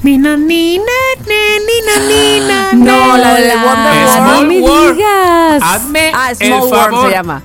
[0.02, 0.84] Nina, nina,
[1.28, 3.50] nina, nina, No, la de.
[3.50, 4.28] Wonder Woman.
[4.28, 4.96] No me World.
[4.98, 5.62] digas.
[5.62, 7.10] Hazme Ah, el Small World favor.
[7.10, 7.44] se llama.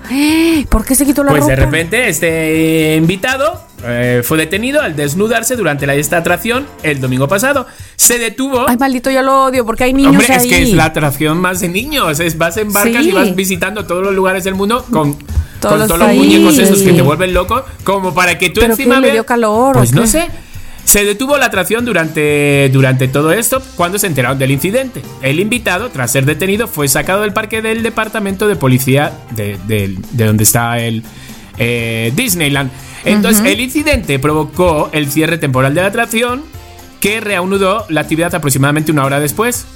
[0.69, 1.51] ¿Por qué se quitó la Pues ropa?
[1.51, 7.27] de repente este invitado eh, fue detenido al desnudarse durante la, esta atracción el domingo
[7.27, 7.67] pasado.
[7.97, 8.67] Se detuvo.
[8.69, 10.37] Ay, maldito, yo lo odio porque hay niños Hombre, ahí.
[10.37, 12.21] es que es la atracción más de niños.
[12.21, 13.09] Es, vas en barcas Sí.
[13.11, 15.17] y vas visitando todos los lugares del mundo con,
[15.61, 16.25] Todos con los todos los países.
[16.25, 19.27] muñecos esos que te vuelven loco, como para que tú ¿Pero encima qué, le dio
[19.27, 20.29] calor o Pues no sé.
[20.85, 25.03] Se detuvo la atracción durante, durante todo esto cuando se enteraron del incidente.
[25.23, 29.97] El invitado, tras ser detenido, fue sacado del parque del departamento de policía de, de-
[30.13, 31.03] de donde está el
[31.59, 32.71] eh, Disneyland.
[33.05, 36.43] Entonces, el incidente provocó el cierre temporal de la atracción
[37.01, 39.67] que reanudó la actividad aproximadamente una hora después.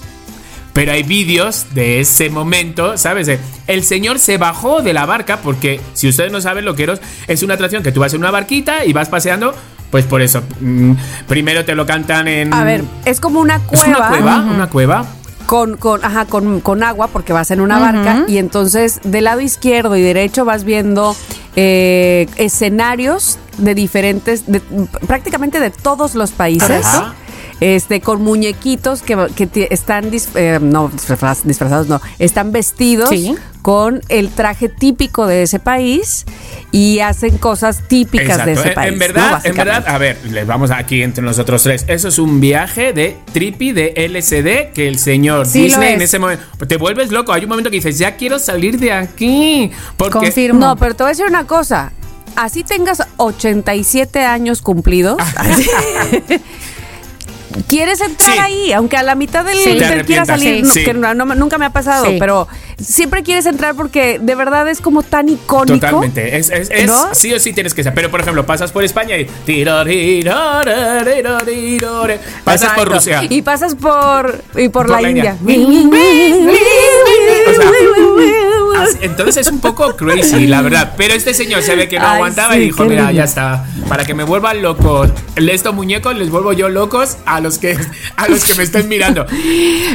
[0.72, 3.28] Pero hay vídeos de ese momento, ¿sabes?
[3.66, 7.00] El señor se bajó de la barca porque, si ustedes no saben lo que es,
[7.26, 9.54] es una atracción que tú vas en una barquita y vas paseando,
[9.90, 10.42] pues por eso.
[10.60, 10.92] mm,
[11.26, 12.52] primero te lo cantan en...
[12.54, 13.98] A ver, es como una ¿Es cueva.
[13.98, 14.36] una cueva?
[14.54, 15.06] ¿Una cueva?
[15.46, 19.40] Con, con, ajá, con, con agua porque vas en una barca y entonces del lado
[19.40, 21.16] izquierdo y derecho vas viendo
[21.56, 24.60] eh, escenarios de diferentes, de-
[25.06, 26.84] prácticamente de todos los países.
[26.84, 27.14] Ajá.
[27.60, 33.34] Este, con muñequitos que, que están dis- eh, no, disfraz- disfrazados, no, están vestidos Sí.
[33.68, 36.24] Con el traje típico de ese país
[36.72, 38.92] y hacen cosas típicas de ese En- país.
[38.92, 38.98] En ¿no?
[38.98, 41.84] verdad, en verdad, a ver, les vamos aquí entre nosotros tres.
[41.86, 46.04] Eso es un viaje de trippy, de LSD, que el señor Sí, Disney en es.
[46.04, 46.44] ese momento.
[46.66, 47.30] Te vuelves loco.
[47.34, 49.70] Hay un momento que dices, ya quiero salir de aquí.
[49.98, 50.12] Porque.
[50.14, 50.60] Confirmo.
[50.60, 51.92] No, pero te voy a decir una cosa.
[52.36, 55.18] Así tengas 87 años cumplidos.
[55.36, 55.68] así-
[57.66, 58.38] ¿Quieres entrar Sí.
[58.38, 58.72] ahí?
[58.72, 59.76] Aunque a la mitad del, Sí.
[59.78, 60.62] Te salir, Sí.
[60.62, 60.84] no, Sí.
[60.84, 62.16] que no- no- nunca me ha pasado, Sí.
[62.18, 62.46] pero
[62.80, 65.74] siempre quieres entrar porque de verdad es como tan icónico.
[65.86, 66.36] Totalmente.
[66.36, 67.14] Es, es- es- ¿No?
[67.14, 67.94] sí o sí tienes que ser.
[67.94, 69.28] Pero por ejemplo, pasas por España y.
[72.44, 72.84] Pasas por Exacto.
[72.84, 73.22] Rusia.
[73.28, 75.36] Y pasas por, y por, Por la, la India.
[77.48, 78.57] O sea, así-
[79.00, 80.94] Entonces es un poco crazy, la verdad.
[80.96, 83.16] Pero este señor se ve que no Ay, aguantaba sí, y dijo: Mira, lindo.
[83.16, 83.64] ya está.
[83.88, 87.76] Para que me vuelvan locos estos muñecos, les vuelvo yo locos a los que,
[88.16, 89.26] a los que me estén mirando.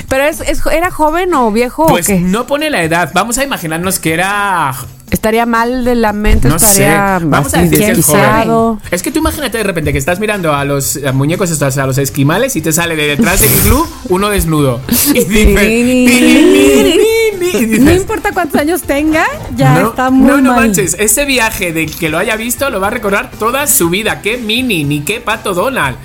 [0.09, 2.19] Pero es, es- ¿era joven o viejo Pues o qué?
[2.19, 3.11] no pone la edad.
[3.13, 4.73] Vamos a imaginarnos que era.
[5.11, 6.65] Estaría mal de la mente, No sé.
[6.65, 8.77] estaría Vamos a decir es desquiciado.
[8.77, 8.79] joven.
[8.89, 11.99] Es que tú imagínate de repente que estás mirando a los muñecos estos, a los
[11.99, 14.79] esquimales y te sale de detrás del iglú uno desnudo.
[15.13, 16.99] Y dices,
[17.43, 19.25] y dices, No importa cuántos años tenga,
[19.55, 20.61] ya no, está muy no, no mal.
[20.67, 24.21] manches, ese viaje de que lo haya visto lo va a recordar toda su vida.
[24.21, 25.97] Qué mini, ni qué pato Donald.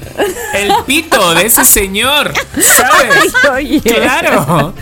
[0.54, 3.32] El pito de ese señor, ¿sabes?
[3.54, 3.80] Oye.
[3.80, 4.74] Claro.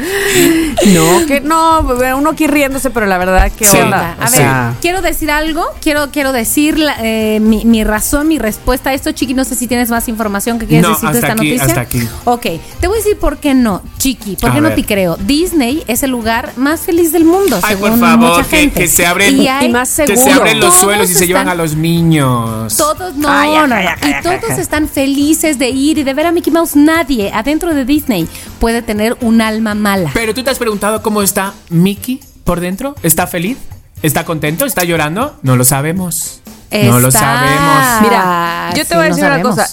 [0.86, 1.80] No, que no,
[2.16, 3.76] uno aquí riéndose, pero la verdad que Sí.
[3.78, 4.12] onda.
[4.18, 8.38] A ver, sea, quiero decir algo, quiero, quiero decir la- eh, mi, mi razón, mi
[8.38, 11.18] respuesta a esto, Chiqui, no sé si tienes más información que quieres No, decir de
[11.18, 11.64] esta aquí, noticia.
[11.66, 12.08] hasta aquí.
[12.24, 12.46] Ok,
[12.80, 14.76] te voy a decir por qué no, Chiqui, por A qué no ver.
[14.76, 15.16] te creo.
[15.16, 17.58] Disney es el lugar más feliz del mundo.
[17.62, 18.80] Ay, por favor, mucha que, gente.
[18.82, 21.26] que se abren, Y hay- Y más que se abren los Todos suelos y se
[21.26, 22.76] llevan a los niños.
[22.76, 26.32] Todos no, Ay, ay, ay, y todos están felices de ir y de ver a
[26.32, 26.76] Mickey Mouse.
[26.76, 28.28] Nadie adentro de Disney
[28.58, 30.10] puede tener un alma mala.
[30.14, 32.94] Pero tú te has preguntado cómo está Mickey por dentro.
[33.02, 33.58] ¿Está feliz?
[34.02, 34.64] ¿Está contento?
[34.66, 35.36] ¿Está llorando?
[35.42, 36.40] No lo sabemos.
[36.70, 38.02] No lo sabemos.
[38.02, 39.68] Mira, yo te sí, voy a no decir una cosa.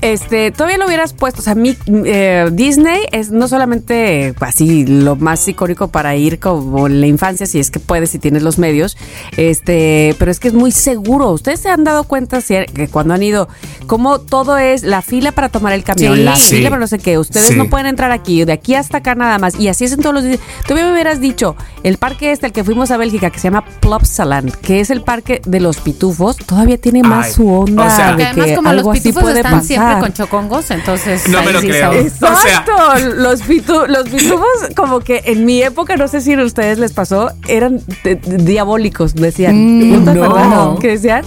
[0.00, 5.16] Este, todavía lo hubieras puesto, o sea, mi- eh, Disney es no solamente así lo
[5.16, 8.58] más icónico para ir como en la infancia, si es que puedes, si tienes los
[8.58, 8.96] medios,
[9.36, 11.30] este, pero es que es muy seguro.
[11.30, 13.48] Ustedes se han dado cuenta si- que cuando han ido,
[13.86, 16.22] como todo es la fila para tomar el camión, Sí.
[16.22, 16.56] la Sí.
[16.56, 17.54] fila para no sé qué, ustedes Sí.
[17.56, 20.14] no pueden entrar aquí, de aquí hasta acá nada más, y así es en todos
[20.14, 20.22] los
[20.66, 23.64] Todavía me hubieras dicho, el parque este, el que fuimos a Bélgica, que se llama
[23.80, 27.90] Plopsaland, que es el parque de los pitufos, todavía tiene más Ay, su onda o
[27.96, 29.76] sea- de además, que como algo los así pitufos puede están pasar.
[29.86, 31.28] siempre con chocongos, entonces.
[31.28, 31.80] No me lo sí creo.
[31.92, 32.12] sabes.
[32.14, 32.72] O sea- Exacto,
[33.16, 34.46] los, pitu- los pitufos
[34.76, 38.36] como que en mi época, no sé si a ustedes les pasó, eran de- de-
[38.38, 39.54] diabólicos, decían.
[39.56, 40.24] Mm, ¿No te no.
[40.24, 40.80] acuerdas?
[40.80, 41.24] Que decían,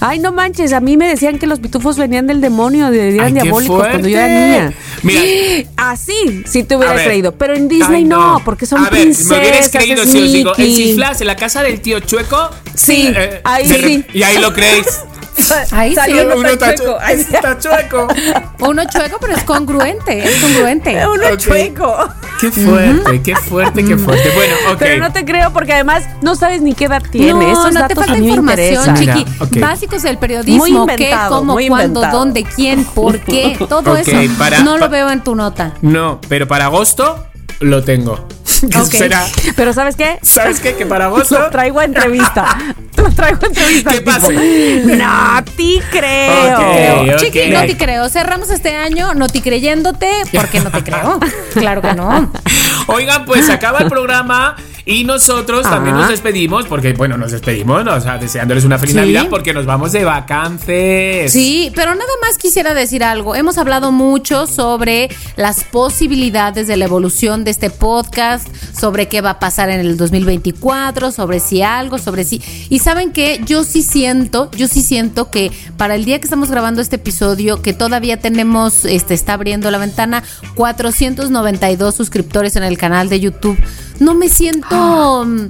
[0.00, 3.26] ay, no manches, a mí me decían que los pitufos venían del demonio, de, eran
[3.28, 4.72] Ay, qué diabólicos cuando yo era niña.
[5.02, 5.20] Mira.
[5.76, 7.06] Así, sí te A hubieras ver.
[7.06, 9.30] creído, pero en Disney Ay, no, porque son A ver, princesas.
[9.30, 10.84] me hubierais creído si os digo, el Mickey.
[10.90, 12.50] chiflas en la casa del tío Chueco.
[12.74, 14.04] Sí, eh, ahí sí.
[14.12, 14.86] Y ahí lo creéis.
[15.72, 15.96] Ahí sí.
[15.96, 16.98] Salió uno Uno tan está chueco.
[17.08, 17.34] sí.
[17.34, 18.08] está chueco.
[18.60, 20.24] Uno chueco, pero es congruente.
[20.24, 21.06] Es congruente.
[21.12, 22.08] Uno chueco.
[22.40, 24.30] Qué fuerte, qué fuerte, qué fuerte.
[24.34, 24.78] Bueno, ok.
[24.78, 27.32] Pero no te creo porque además no sabes ni qué edad tiene.
[27.32, 29.24] No, Esos no te falta información, chiqui.
[29.52, 29.68] Mira.
[29.68, 30.58] Básicos del periodismo.
[30.58, 32.18] Muy ¿Qué, inventado, cómo, muy cuándo, inventado.
[32.18, 33.56] dónde, quién, por qué?
[33.68, 35.74] Todo eso para- no lo veo en tu nota.
[35.82, 37.26] No, pero para agosto
[37.60, 38.26] lo tengo.
[38.60, 38.90] Que Ok.
[38.90, 40.18] será- Pero ¿sabes qué?
[40.22, 40.74] ¿Sabes qué?
[40.74, 41.08] Que para.
[41.30, 42.74] Lo traigo a entrevista.
[42.96, 43.90] Lo traigo a entrevista.
[43.90, 44.82] ¿Qué pase?
[44.84, 46.58] No te creo.
[46.58, 47.16] Ok, ok.
[47.16, 48.08] Chiqui, no te creo.
[48.08, 51.18] Cerramos este año no te creyéndote porque no te creo.
[51.54, 52.30] Claro que no.
[52.88, 57.84] Oigan, pues se acaba el programa y nosotros también nos despedimos porque, bueno, nos despedimos,
[57.84, 57.94] ¿no?
[57.94, 59.00] o sea, deseándoles una feliz Sí.
[59.00, 61.32] Navidad porque nos vamos de vacances.
[61.32, 63.34] Sí, pero nada más quisiera decir algo.
[63.36, 68.48] Hemos hablado mucho sobre las posibilidades de la evolución de este podcast,
[68.78, 72.42] sobre qué va a pasar en el 2024, sobre si algo, sobre si...
[72.68, 76.50] Y saben que yo sí siento, yo sí siento que para el día que estamos
[76.50, 80.22] grabando este episodio, que todavía tenemos, este está abriendo la ventana,
[80.54, 83.58] 492 suscriptores en el canal de YouTube,
[83.98, 85.24] no me siento...
[85.26, 85.46] mm,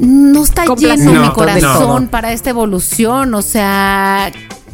[0.00, 4.30] no está lleno mi corazón para esta evolución, o sea,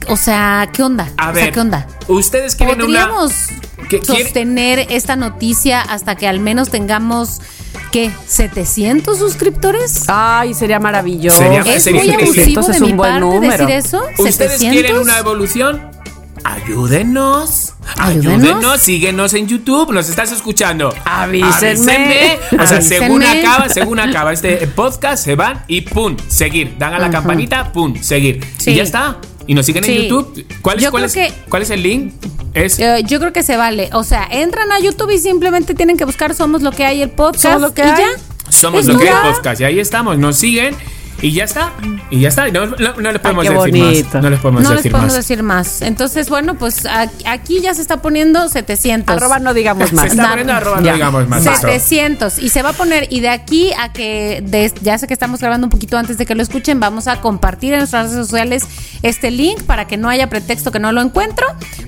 [0.08, 1.10] o sea, ¿qué onda?
[1.16, 1.86] A o sea, ver, ¿qué onda?
[2.08, 3.63] ustedes quieren ¿Podríamos una.
[3.88, 7.40] ¿Qué- quiere- sostener esta noticia hasta que al menos tengamos
[7.92, 8.10] ¿qué?
[8.26, 10.04] 700 suscriptores?
[10.08, 11.38] Ay, sería maravilloso.
[11.38, 13.66] Sería- es sería muy abusivo de es mi un buen parte número.
[13.66, 14.02] decir eso.
[14.18, 14.70] ¿Ustedes 700.
[14.72, 15.90] quieren una evolución?
[16.42, 17.72] Ayúdenos.
[17.96, 18.42] Ayúdenos.
[18.44, 18.80] Ayúdenos.
[18.80, 19.92] Síguenos en YouTube.
[19.92, 20.92] Nos estás escuchando.
[21.04, 22.38] Avísenme.
[22.52, 22.82] O sea, Avísenme.
[22.82, 26.76] según acaba, según acaba este podcast, se van y pum, seguir.
[26.78, 28.44] Dan a la campanita, pum, seguir.
[28.58, 28.72] Sí.
[28.72, 29.16] Y ya está.
[29.46, 30.02] Y nos siguen en.
[30.02, 30.46] YouTube.
[30.62, 32.12] ¿Cuál es, Yo cuál, creo es, que- ¿Cuál es el link?
[32.54, 33.90] Es Eh, yo creo que se vale.
[33.92, 37.10] O sea, entran a YouTube y simplemente tienen que buscar Somos lo que hay el
[37.10, 37.98] podcast Somos lo que y hay.
[37.98, 38.08] ya.
[38.50, 39.32] Somos Es lo que es todo.
[39.34, 39.60] podcast.
[39.60, 40.18] Y ahí estamos.
[40.18, 40.74] Nos siguen.
[41.22, 41.72] Y ya está.
[42.10, 42.48] Y ya está.
[42.48, 44.08] Y No, no- no les podemos decir bonito.
[44.14, 44.22] más.
[44.22, 45.16] No les podemos No les decir podemos más.
[45.16, 45.82] decir más.
[45.82, 46.86] Entonces, bueno, pues
[47.24, 49.16] aquí ya se está poniendo 700.
[49.16, 50.06] Arroba no digamos Se más.
[50.06, 50.92] está Da- poniendo arroba, no Ya.
[50.94, 51.46] digamos más.
[51.46, 51.68] esto.
[51.68, 55.14] 700 y se va a poner y de aquí a que de- ya sé que
[55.14, 58.26] estamos grabando un poquito antes de que lo escuchen vamos a compartir en nuestras redes
[58.26, 58.64] sociales
[59.02, 61.46] este link para que no haya pretexto que no lo encuentro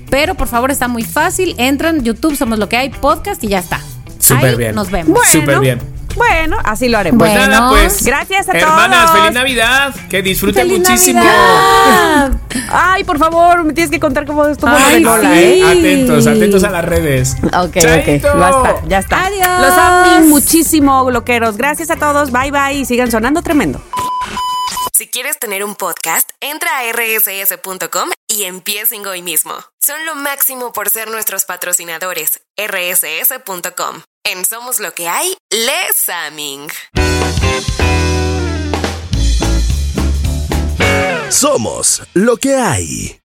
[0.09, 3.59] pero por favor está muy fácil entran YouTube somos lo que hay podcast y ya
[3.59, 3.79] está
[4.19, 4.73] Súper bien.
[4.75, 5.96] nos vemos Bueno, Súper bien.
[6.17, 7.19] Bueno, así lo haremos.
[7.19, 7.47] Pues Bueno.
[7.47, 8.03] nada, pues.
[8.03, 9.19] Gracias a Hermanas, todos.
[9.19, 9.95] feliz Navidad.
[10.09, 11.23] Que disfruten ¡Feliz muchísimo.
[11.23, 12.31] Navidad!
[12.71, 15.39] Ay, por favor, me tienes que contar cómo estuvo lo de Ay, Lola, sí.
[15.39, 15.63] ¿eh?
[15.65, 17.35] Atentos, atentos a las redes.
[17.43, 18.27] Ok, Chaito.
[18.29, 18.37] ok.
[18.39, 19.25] Ya está, ya está.
[19.25, 19.61] Adiós.
[19.61, 21.57] Los amo muchísimo, bloqueros.
[21.57, 22.31] Gracias a todos.
[22.31, 22.73] Bye, bye.
[22.73, 23.81] Y sigan sonando tremendo.
[24.97, 29.53] Si quieres tener un podcast, entra a rss.com y empiecen hoy mismo.
[29.79, 32.41] Son lo máximo por ser nuestros patrocinadores.
[32.57, 34.01] rss.com.
[34.29, 36.67] En Somos lo que hay, Les Aming.
[41.29, 43.15] Somos lo que hay.